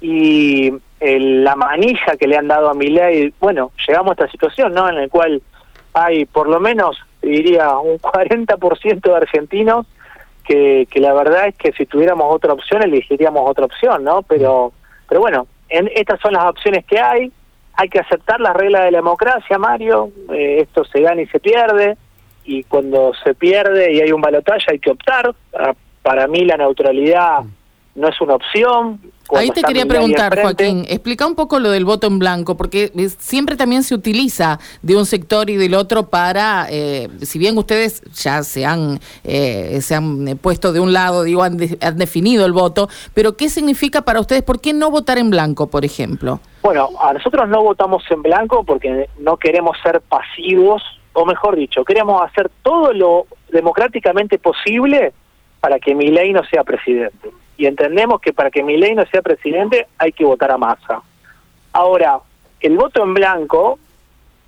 y 0.01 0.73
la 1.01 1.57
manija 1.57 2.17
que 2.17 2.27
le 2.27 2.37
han 2.37 2.49
dado 2.49 2.69
a 2.69 2.75
mi 2.75 2.89
ley, 2.89 3.33
bueno, 3.41 3.73
llegamos 3.87 4.11
a 4.11 4.13
esta 4.13 4.31
situación, 4.31 4.73
¿no? 4.73 4.89
En 4.89 4.97
la 4.97 5.09
cual 5.09 5.43
hay 5.95 6.25
por 6.27 6.49
lo 6.49 6.61
menos 6.61 6.99
diría 7.25 7.77
un 7.79 7.99
40% 8.01 9.01
de 9.01 9.17
argentinos 9.17 9.87
que, 10.45 10.87
que 10.91 11.01
la 11.01 11.15
verdad 11.15 11.49
es 11.49 11.57
que 11.57 11.73
si 11.73 11.87
tuviéramos 11.87 12.27
otra 12.29 12.53
opción 12.53 12.83
elegiríamos 12.83 13.49
otra 13.49 13.65
opción, 13.65 14.05
¿no? 14.05 14.23
Pero, 14.23 14.73
pero 15.09 15.21
bueno, 15.21 15.47
en, 15.69 15.91
estas 15.95 16.21
son 16.21 16.35
las 16.35 16.45
opciones 16.45 16.85
que 16.85 16.99
hay, 16.99 17.33
hay 17.75 17.89
que 17.89 18.01
aceptar 18.01 18.41
las 18.41 18.55
reglas 18.55 18.85
de 18.85 18.91
la 18.91 18.99
democracia, 18.99 19.59
Mario, 19.59 20.11
eh, 20.33 20.61
esto 20.61 20.85
se 20.85 21.01
gana 21.01 21.23
y 21.23 21.27
se 21.27 21.41
pierde, 21.41 21.97
y 22.45 22.63
cuando 22.65 23.13
se 23.25 23.35
pierde 23.35 23.93
y 23.93 24.01
hay 24.01 24.13
un 24.13 24.21
balotaje 24.21 24.73
hay 24.73 24.79
que 24.79 24.91
optar, 24.91 25.35
ah, 25.59 25.73
para 26.03 26.27
mí 26.27 26.45
la 26.45 26.57
neutralidad 26.57 27.41
no 27.95 28.09
es 28.09 28.21
una 28.21 28.35
opción. 28.35 29.01
Ahí 29.33 29.51
te 29.51 29.63
quería 29.63 29.87
preguntar, 29.87 30.39
Joaquín, 30.41 30.85
explica 30.89 31.27
un 31.27 31.35
poco 31.35 31.59
lo 31.59 31.71
del 31.71 31.85
voto 31.85 32.07
en 32.07 32.19
blanco, 32.19 32.57
porque 32.57 32.93
siempre 33.19 33.57
también 33.57 33.83
se 33.83 33.95
utiliza 33.95 34.59
de 34.83 34.97
un 34.97 35.07
sector 35.07 35.49
y 35.49 35.57
del 35.57 35.75
otro 35.75 36.11
para, 36.11 36.67
eh, 36.71 37.09
si 37.23 37.39
bien 37.39 37.57
ustedes 37.57 38.03
ya 38.13 38.43
se 38.43 38.67
han, 38.67 39.01
eh, 39.25 39.81
se 39.81 39.95
han 39.95 40.39
puesto 40.41 40.73
de 40.73 40.81
un 40.81 40.93
lado, 40.93 41.23
digo, 41.23 41.43
han, 41.43 41.57
han, 41.81 41.97
definido 41.97 42.45
el 42.45 42.53
voto, 42.53 42.89
pero 43.15 43.37
¿qué 43.37 43.49
significa 43.49 44.03
para 44.03 44.21
ustedes? 44.21 44.43
¿Por 44.43 44.61
qué 44.61 44.73
no 44.75 44.91
votar 44.91 45.17
en 45.17 45.31
blanco, 45.31 45.69
por 45.69 45.85
ejemplo? 45.85 46.41
Bueno, 46.63 46.91
a 47.01 47.13
nosotros 47.15 47.49
no 47.49 47.63
votamos 47.63 48.03
en 48.11 48.23
blanco 48.23 48.63
porque 48.65 49.09
no 49.19 49.37
queremos 49.39 49.77
ser 49.83 50.03
pasivos, 50.03 50.83
o 51.15 51.25
mejor 51.25 51.57
dicho, 51.57 51.85
queremos 51.85 52.23
hacer 52.23 52.51
todo 52.63 52.93
lo 52.93 53.27
democráticamente 53.51 54.39
posible 54.39 55.13
para 55.61 55.79
que 55.79 55.95
mi 55.95 56.09
ley 56.09 56.33
no 56.33 56.45
sea 56.45 56.63
presidente 56.63 57.31
y 57.57 57.67
entendemos 57.67 58.21
que 58.21 58.33
para 58.33 58.51
que 58.51 58.63
mi 58.63 58.77
ley 58.77 58.95
no 58.95 59.05
sea 59.07 59.23
presidente 59.23 59.87
hay 59.99 60.13
que 60.13 60.25
votar 60.25 60.51
a 60.51 60.59
masa. 60.59 61.03
Ahora, 61.73 62.19
el 62.61 62.77
voto 62.77 63.03
en 63.03 63.15
blanco 63.15 63.79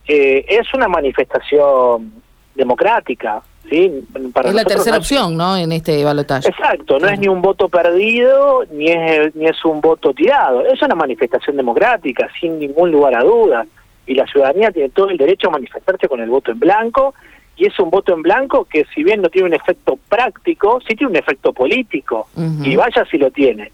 eh, 0.06 0.44
es 0.48 0.72
una 0.74 0.88
manifestación 0.88 2.12
democrática, 2.54 3.42
¿sí? 3.68 4.04
Para 4.32 4.48
es 4.48 4.54
la 4.54 4.64
tercera 4.64 4.96
opción, 4.96 5.36
¿no? 5.36 5.56
En 5.56 5.72
este 5.72 6.02
balotaje. 6.04 6.48
Exacto, 6.48 6.98
no 6.98 7.08
es 7.08 7.18
ni 7.18 7.28
un 7.28 7.42
voto 7.42 7.68
perdido 7.68 8.64
ni 8.70 8.88
es 8.88 9.34
ni 9.34 9.46
es 9.46 9.64
un 9.64 9.80
voto 9.80 10.14
tirado, 10.14 10.64
es 10.64 10.80
una 10.82 10.94
manifestación 10.94 11.56
democrática 11.56 12.28
sin 12.40 12.58
ningún 12.58 12.90
lugar 12.90 13.14
a 13.14 13.22
dudas 13.22 13.66
y 14.06 14.14
la 14.14 14.26
ciudadanía 14.26 14.70
tiene 14.70 14.88
todo 14.90 15.10
el 15.10 15.16
derecho 15.16 15.48
a 15.48 15.52
manifestarse 15.52 16.08
con 16.08 16.20
el 16.20 16.30
voto 16.30 16.52
en 16.52 16.60
blanco 16.60 17.14
y 17.56 17.66
es 17.66 17.78
un 17.78 17.90
voto 17.90 18.14
en 18.14 18.22
blanco 18.22 18.64
que 18.64 18.86
si 18.94 19.02
bien 19.02 19.22
no 19.22 19.30
tiene 19.30 19.48
un 19.48 19.54
efecto 19.54 19.98
práctico, 20.08 20.80
sí 20.86 20.94
tiene 20.94 21.12
un 21.12 21.16
efecto 21.16 21.52
político, 21.52 22.28
y 22.62 22.76
vaya 22.76 23.04
si 23.10 23.18
lo 23.18 23.30
tiene. 23.30 23.72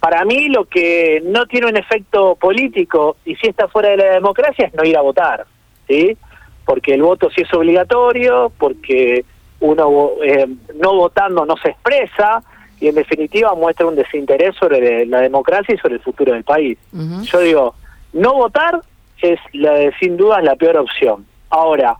Para 0.00 0.24
mí 0.24 0.48
lo 0.48 0.64
que 0.64 1.22
no 1.24 1.46
tiene 1.46 1.66
un 1.66 1.76
efecto 1.76 2.36
político 2.36 3.16
y 3.24 3.34
si 3.36 3.48
está 3.48 3.68
fuera 3.68 3.90
de 3.90 3.96
la 3.96 4.14
democracia 4.14 4.66
es 4.66 4.74
no 4.74 4.84
ir 4.84 4.96
a 4.96 5.02
votar, 5.02 5.44
¿sí? 5.88 6.16
Porque 6.64 6.94
el 6.94 7.02
voto 7.02 7.28
sí 7.30 7.42
es 7.42 7.52
obligatorio, 7.52 8.52
porque 8.58 9.24
uno 9.60 10.10
eh, 10.22 10.46
no 10.76 10.94
votando 10.94 11.44
no 11.44 11.56
se 11.56 11.70
expresa 11.70 12.42
y 12.80 12.88
en 12.88 12.94
definitiva 12.94 13.54
muestra 13.54 13.86
un 13.86 13.96
desinterés 13.96 14.54
sobre 14.56 15.04
la 15.06 15.20
democracia 15.20 15.74
y 15.74 15.78
sobre 15.78 15.94
el 15.94 16.00
futuro 16.00 16.32
del 16.32 16.44
país. 16.44 16.78
Yo 17.24 17.40
digo, 17.40 17.74
no 18.12 18.34
votar 18.34 18.80
es 19.20 19.40
la, 19.52 19.90
sin 19.98 20.16
duda 20.16 20.40
la 20.40 20.54
peor 20.54 20.76
opción. 20.76 21.26
Ahora, 21.50 21.96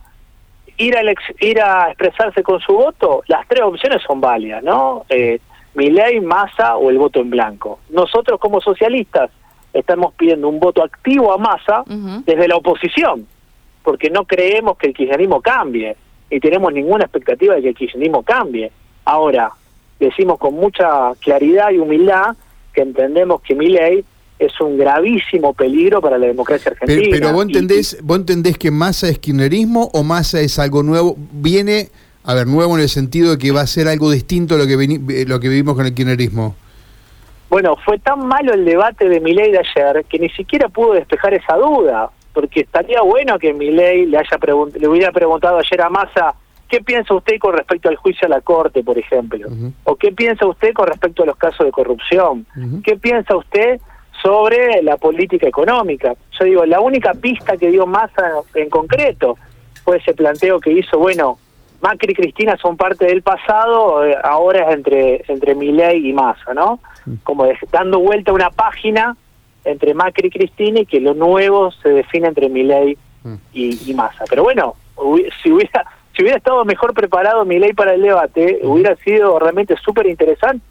ir 0.79 0.97
a, 0.97 1.01
ir 1.41 1.61
a 1.61 1.89
expresarse 1.89 2.41
con 2.41 2.59
su 2.59 2.73
voto, 2.73 3.21
las 3.27 3.47
tres 3.47 3.61
opciones 3.61 4.01
son 4.01 4.19
válidas, 4.19 4.63
¿no? 4.63 5.05
Eh, 5.09 5.39
ley, 5.75 6.19
Massa 6.19 6.77
o 6.77 6.89
el 6.89 6.97
voto 6.97 7.19
en 7.19 7.29
blanco. 7.29 7.79
Nosotros 7.89 8.39
como 8.39 8.59
socialistas 8.59 9.29
estamos 9.73 10.13
pidiendo 10.15 10.49
un 10.49 10.59
voto 10.59 10.83
activo 10.83 11.31
a 11.31 11.37
Massa 11.37 11.83
desde 12.25 12.47
la 12.47 12.55
oposición, 12.55 13.27
porque 13.83 14.09
no 14.09 14.25
creemos 14.25 14.77
que 14.77 14.87
el 14.87 14.93
kirchnerismo 14.93 15.41
cambie 15.41 15.95
y 16.29 16.39
tenemos 16.39 16.73
ninguna 16.73 17.05
expectativa 17.05 17.55
de 17.55 17.61
que 17.61 17.69
el 17.69 17.75
kirchnerismo 17.75 18.23
cambie. 18.23 18.71
Ahora, 19.05 19.51
decimos 19.99 20.39
con 20.39 20.55
mucha 20.55 21.11
claridad 21.19 21.71
y 21.71 21.77
humildad 21.77 22.35
que 22.73 22.81
entendemos 22.81 23.41
que 23.41 23.55
mi 23.55 23.67
ley 23.67 24.03
es 24.39 24.59
un 24.61 24.77
gravísimo 24.77 25.53
peligro 25.53 26.01
para 26.01 26.17
la 26.17 26.27
democracia 26.27 26.71
argentina. 26.71 27.09
Pero, 27.11 27.33
vos 27.33 27.45
entendés, 27.45 27.97
vos 28.01 28.17
entendés 28.17 28.57
que 28.57 28.71
Massa 28.71 29.09
es 29.09 29.19
kirchnerismo 29.19 29.91
o 29.93 30.03
Massa 30.03 30.39
es 30.39 30.57
algo 30.57 30.81
nuevo, 30.81 31.15
viene, 31.17 31.89
a 32.23 32.33
ver, 32.33 32.47
nuevo 32.47 32.75
en 32.75 32.81
el 32.81 32.89
sentido 32.89 33.31
de 33.31 33.37
que 33.37 33.51
va 33.51 33.61
a 33.61 33.67
ser 33.67 33.87
algo 33.87 34.09
distinto 34.09 34.55
a 34.55 34.57
lo 34.57 34.65
que, 34.65 34.73
eh, 34.73 35.25
lo 35.27 35.39
que 35.39 35.49
vivimos 35.49 35.75
con 35.75 35.85
el 35.85 35.93
kirchnerismo. 35.93 36.55
Bueno, 37.49 37.75
fue 37.83 37.99
tan 37.99 38.25
malo 38.27 38.53
el 38.53 38.63
debate 38.63 39.09
de 39.09 39.19
Milei 39.19 39.51
de 39.51 39.59
ayer 39.59 40.05
que 40.05 40.19
ni 40.19 40.29
siquiera 40.29 40.69
pudo 40.69 40.93
despejar 40.93 41.33
esa 41.33 41.55
duda, 41.55 42.09
porque 42.33 42.61
estaría 42.61 43.01
bueno 43.01 43.37
que 43.37 43.53
Milei 43.53 44.05
le 44.05 44.17
haya 44.17 44.37
le 44.79 44.87
hubiera 44.87 45.11
preguntado 45.11 45.57
ayer 45.57 45.81
a 45.81 45.89
Massa 45.89 46.35
¿qué 46.69 46.81
piensa 46.81 47.13
usted 47.13 47.39
con 47.39 47.57
respecto 47.57 47.89
al 47.89 47.97
juicio 47.97 48.27
a 48.27 48.29
la 48.29 48.41
Corte, 48.41 48.83
por 48.83 48.97
ejemplo? 48.97 49.49
¿O 49.83 49.95
qué 49.95 50.11
piensa 50.11 50.45
usted 50.45 50.73
con 50.73 50.87
respecto 50.87 51.23
a 51.23 51.25
los 51.25 51.35
casos 51.35 51.65
de 51.65 51.71
corrupción? 51.71 52.45
¿Qué 52.83 52.95
piensa 52.95 53.35
usted 53.35 53.81
sobre 54.21 54.81
la 54.81 54.97
política 54.97 55.47
económica. 55.47 56.15
Yo 56.39 56.45
digo, 56.45 56.65
la 56.65 56.79
única 56.79 57.13
pista 57.13 57.57
que 57.57 57.69
dio 57.69 57.85
Massa 57.85 58.31
en 58.53 58.69
concreto 58.69 59.37
fue 59.83 59.97
ese 59.97 60.13
planteo 60.13 60.59
que 60.59 60.71
hizo, 60.71 60.97
bueno, 60.97 61.37
Macri 61.81 62.11
y 62.11 62.15
Cristina 62.15 62.57
son 62.57 62.75
parte 62.75 63.05
del 63.05 63.21
pasado, 63.21 64.05
eh, 64.05 64.15
ahora 64.23 64.67
es 64.67 64.75
entre, 64.75 65.23
entre 65.27 65.55
Milei 65.55 66.09
y 66.09 66.13
Massa, 66.13 66.53
¿no? 66.53 66.79
Como 67.23 67.47
dando 67.71 67.99
vuelta 67.99 68.33
una 68.33 68.49
página 68.49 69.15
entre 69.63 69.93
Macri 69.93 70.27
y 70.27 70.31
Cristina 70.31 70.81
y 70.81 70.85
que 70.85 70.99
lo 70.99 71.13
nuevo 71.13 71.71
se 71.71 71.89
define 71.89 72.27
entre 72.27 72.49
Milei 72.49 72.97
mm. 73.23 73.35
y, 73.53 73.91
y 73.91 73.93
Massa. 73.93 74.25
Pero 74.29 74.43
bueno, 74.43 74.75
si 75.41 75.51
hubiera, 75.51 75.85
si 76.15 76.21
hubiera 76.23 76.37
estado 76.37 76.65
mejor 76.65 76.93
preparado 76.93 77.45
Milei 77.45 77.73
para 77.73 77.93
el 77.93 78.01
debate, 78.01 78.59
hubiera 78.63 78.95
sido 78.97 79.39
realmente 79.39 79.75
súper 79.77 80.07
interesante. 80.07 80.65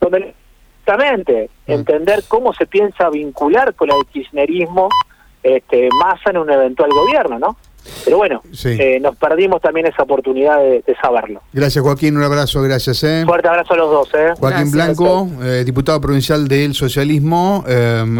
Donde 0.00 0.34
Exactamente, 0.80 1.50
mm. 1.66 1.72
entender 1.72 2.24
cómo 2.26 2.52
se 2.54 2.66
piensa 2.66 3.10
vincular 3.10 3.74
con 3.74 3.90
el 3.90 4.06
kirchnerismo 4.12 4.88
este, 5.42 5.88
Massa 6.02 6.30
en 6.30 6.38
un 6.38 6.50
eventual 6.50 6.90
gobierno, 6.90 7.38
¿no? 7.38 7.56
Pero 8.04 8.16
bueno, 8.16 8.42
eh, 8.64 8.98
nos 9.00 9.16
perdimos 9.16 9.60
también 9.60 9.86
esa 9.86 10.02
oportunidad 10.02 10.58
de, 10.58 10.82
saberlo. 11.00 11.42
Gracias 11.52 11.82
Joaquín, 11.82 12.16
un 12.16 12.22
abrazo, 12.22 12.62
gracias. 12.62 13.02
¿eh? 13.04 13.24
Fuerte 13.26 13.48
abrazo 13.48 13.74
a 13.74 13.76
los 13.76 13.90
dos. 13.90 14.08
¿eh? 14.14 14.32
Joaquín 14.38 14.70
Blanco, 14.70 15.28
eh, 15.42 15.62
diputado 15.64 16.00
provincial 16.00 16.48
del 16.48 16.74
socialismo, 16.74 17.64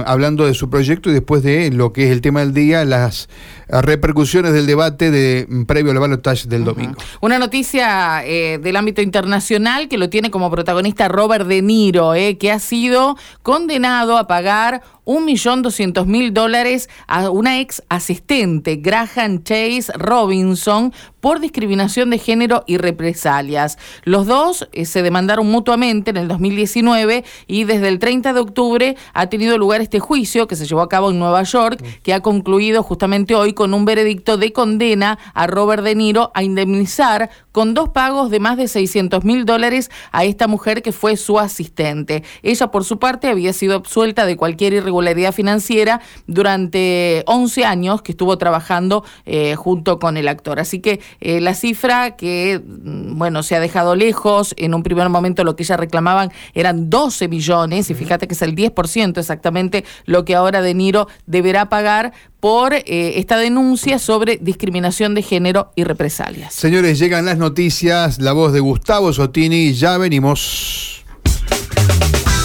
hablando 0.06 0.46
de 0.46 0.54
su 0.54 0.70
proyecto 0.70 1.10
y 1.10 1.12
después 1.12 1.42
de 1.42 1.70
lo 1.70 1.92
que 1.92 2.04
es 2.04 2.10
el 2.10 2.20
tema 2.20 2.40
del 2.40 2.54
día, 2.54 2.84
las 2.84 3.28
repercusiones 3.68 4.52
del 4.52 4.66
debate 4.66 5.10
de 5.10 5.46
mm, 5.48 5.64
previo 5.64 5.92
al 5.92 5.98
balotaje 5.98 6.48
del 6.48 6.64
domingo. 6.64 6.96
Una 7.20 7.38
noticia 7.38 8.22
del 8.24 8.76
ámbito 8.76 9.02
internacional 9.02 9.88
que 9.88 9.98
lo 9.98 10.10
tiene 10.10 10.30
como 10.30 10.50
protagonista 10.50 11.08
Robert 11.08 11.46
De 11.46 11.62
Niro, 11.62 12.12
que 12.38 12.52
ha 12.52 12.58
sido 12.58 13.16
condenado 13.42 14.16
a 14.16 14.26
pagar 14.26 14.82
un 15.10 15.24
millón 15.24 15.62
doscientos 15.62 16.06
mil 16.06 16.32
dólares 16.32 16.88
a 17.08 17.30
una 17.30 17.58
ex 17.58 17.82
asistente, 17.88 18.76
Graham 18.76 19.42
Chase 19.42 19.92
Robinson, 19.96 20.92
por 21.18 21.40
discriminación 21.40 22.10
de 22.10 22.18
género 22.18 22.62
y 22.68 22.76
represalias. 22.76 23.76
Los 24.04 24.26
dos 24.26 24.68
eh, 24.72 24.84
se 24.84 25.02
demandaron 25.02 25.50
mutuamente 25.50 26.10
en 26.10 26.16
el 26.16 26.28
2019 26.28 27.24
y 27.48 27.64
desde 27.64 27.88
el 27.88 27.98
30 27.98 28.32
de 28.32 28.40
octubre 28.40 28.96
ha 29.12 29.26
tenido 29.26 29.58
lugar 29.58 29.80
este 29.80 29.98
juicio 29.98 30.46
que 30.46 30.54
se 30.54 30.64
llevó 30.64 30.80
a 30.80 30.88
cabo 30.88 31.10
en 31.10 31.18
Nueva 31.18 31.42
York, 31.42 31.84
que 32.04 32.14
ha 32.14 32.20
concluido 32.20 32.84
justamente 32.84 33.34
hoy 33.34 33.52
con 33.52 33.74
un 33.74 33.84
veredicto 33.84 34.36
de 34.36 34.52
condena 34.52 35.18
a 35.34 35.48
Robert 35.48 35.82
De 35.82 35.96
Niro 35.96 36.30
a 36.34 36.44
indemnizar 36.44 37.30
con 37.50 37.74
dos 37.74 37.88
pagos 37.88 38.30
de 38.30 38.38
más 38.38 38.56
de 38.56 38.68
600 38.68 39.24
mil 39.24 39.44
dólares 39.44 39.90
a 40.12 40.24
esta 40.24 40.46
mujer 40.46 40.82
que 40.82 40.92
fue 40.92 41.16
su 41.16 41.40
asistente. 41.40 42.22
Ella, 42.44 42.68
por 42.68 42.84
su 42.84 43.00
parte, 43.00 43.26
había 43.26 43.52
sido 43.52 43.74
absuelta 43.74 44.24
de 44.24 44.36
cualquier 44.36 44.72
irregularidad 44.72 44.99
financiera 45.32 46.00
durante 46.26 47.22
11 47.26 47.64
años 47.64 48.02
que 48.02 48.12
estuvo 48.12 48.38
trabajando 48.38 49.04
eh, 49.26 49.54
junto 49.56 49.98
con 49.98 50.16
el 50.16 50.28
actor. 50.28 50.60
Así 50.60 50.80
que 50.80 51.00
eh, 51.20 51.40
la 51.40 51.54
cifra 51.54 52.16
que, 52.16 52.60
mm, 52.64 53.18
bueno, 53.18 53.42
se 53.42 53.56
ha 53.56 53.60
dejado 53.60 53.96
lejos, 53.96 54.54
en 54.56 54.74
un 54.74 54.82
primer 54.82 55.08
momento 55.08 55.44
lo 55.44 55.56
que 55.56 55.62
ella 55.62 55.76
reclamaban 55.76 56.32
eran 56.54 56.90
12 56.90 57.28
millones, 57.28 57.90
y 57.90 57.94
fíjate 57.94 58.26
que 58.26 58.34
es 58.34 58.42
el 58.42 58.54
10% 58.54 59.18
exactamente 59.18 59.84
lo 60.04 60.24
que 60.24 60.34
ahora 60.34 60.62
De 60.62 60.74
Niro 60.74 61.08
deberá 61.26 61.68
pagar 61.68 62.12
por 62.40 62.72
eh, 62.72 62.84
esta 63.16 63.36
denuncia 63.36 63.98
sobre 63.98 64.38
discriminación 64.40 65.14
de 65.14 65.22
género 65.22 65.72
y 65.76 65.84
represalias. 65.84 66.54
Señores, 66.54 66.98
llegan 66.98 67.26
las 67.26 67.38
noticias, 67.38 68.18
la 68.18 68.32
voz 68.32 68.52
de 68.52 68.60
Gustavo 68.60 69.12
Sotini, 69.12 69.74
ya 69.74 69.98
venimos. 69.98 71.04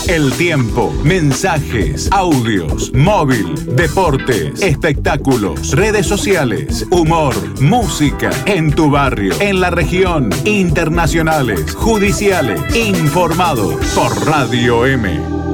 El 0.07 0.31
tiempo, 0.33 0.93
mensajes, 1.03 2.09
audios, 2.11 2.93
móvil, 2.93 3.55
deportes, 3.75 4.61
espectáculos, 4.61 5.71
redes 5.71 6.05
sociales, 6.05 6.85
humor, 6.91 7.33
música, 7.59 8.29
en 8.45 8.71
tu 8.71 8.91
barrio, 8.91 9.33
en 9.39 9.61
la 9.61 9.71
región, 9.71 10.29
internacionales, 10.45 11.73
judiciales, 11.73 12.61
informados 12.75 13.83
por 13.95 14.27
Radio 14.27 14.85
M. 14.85 15.44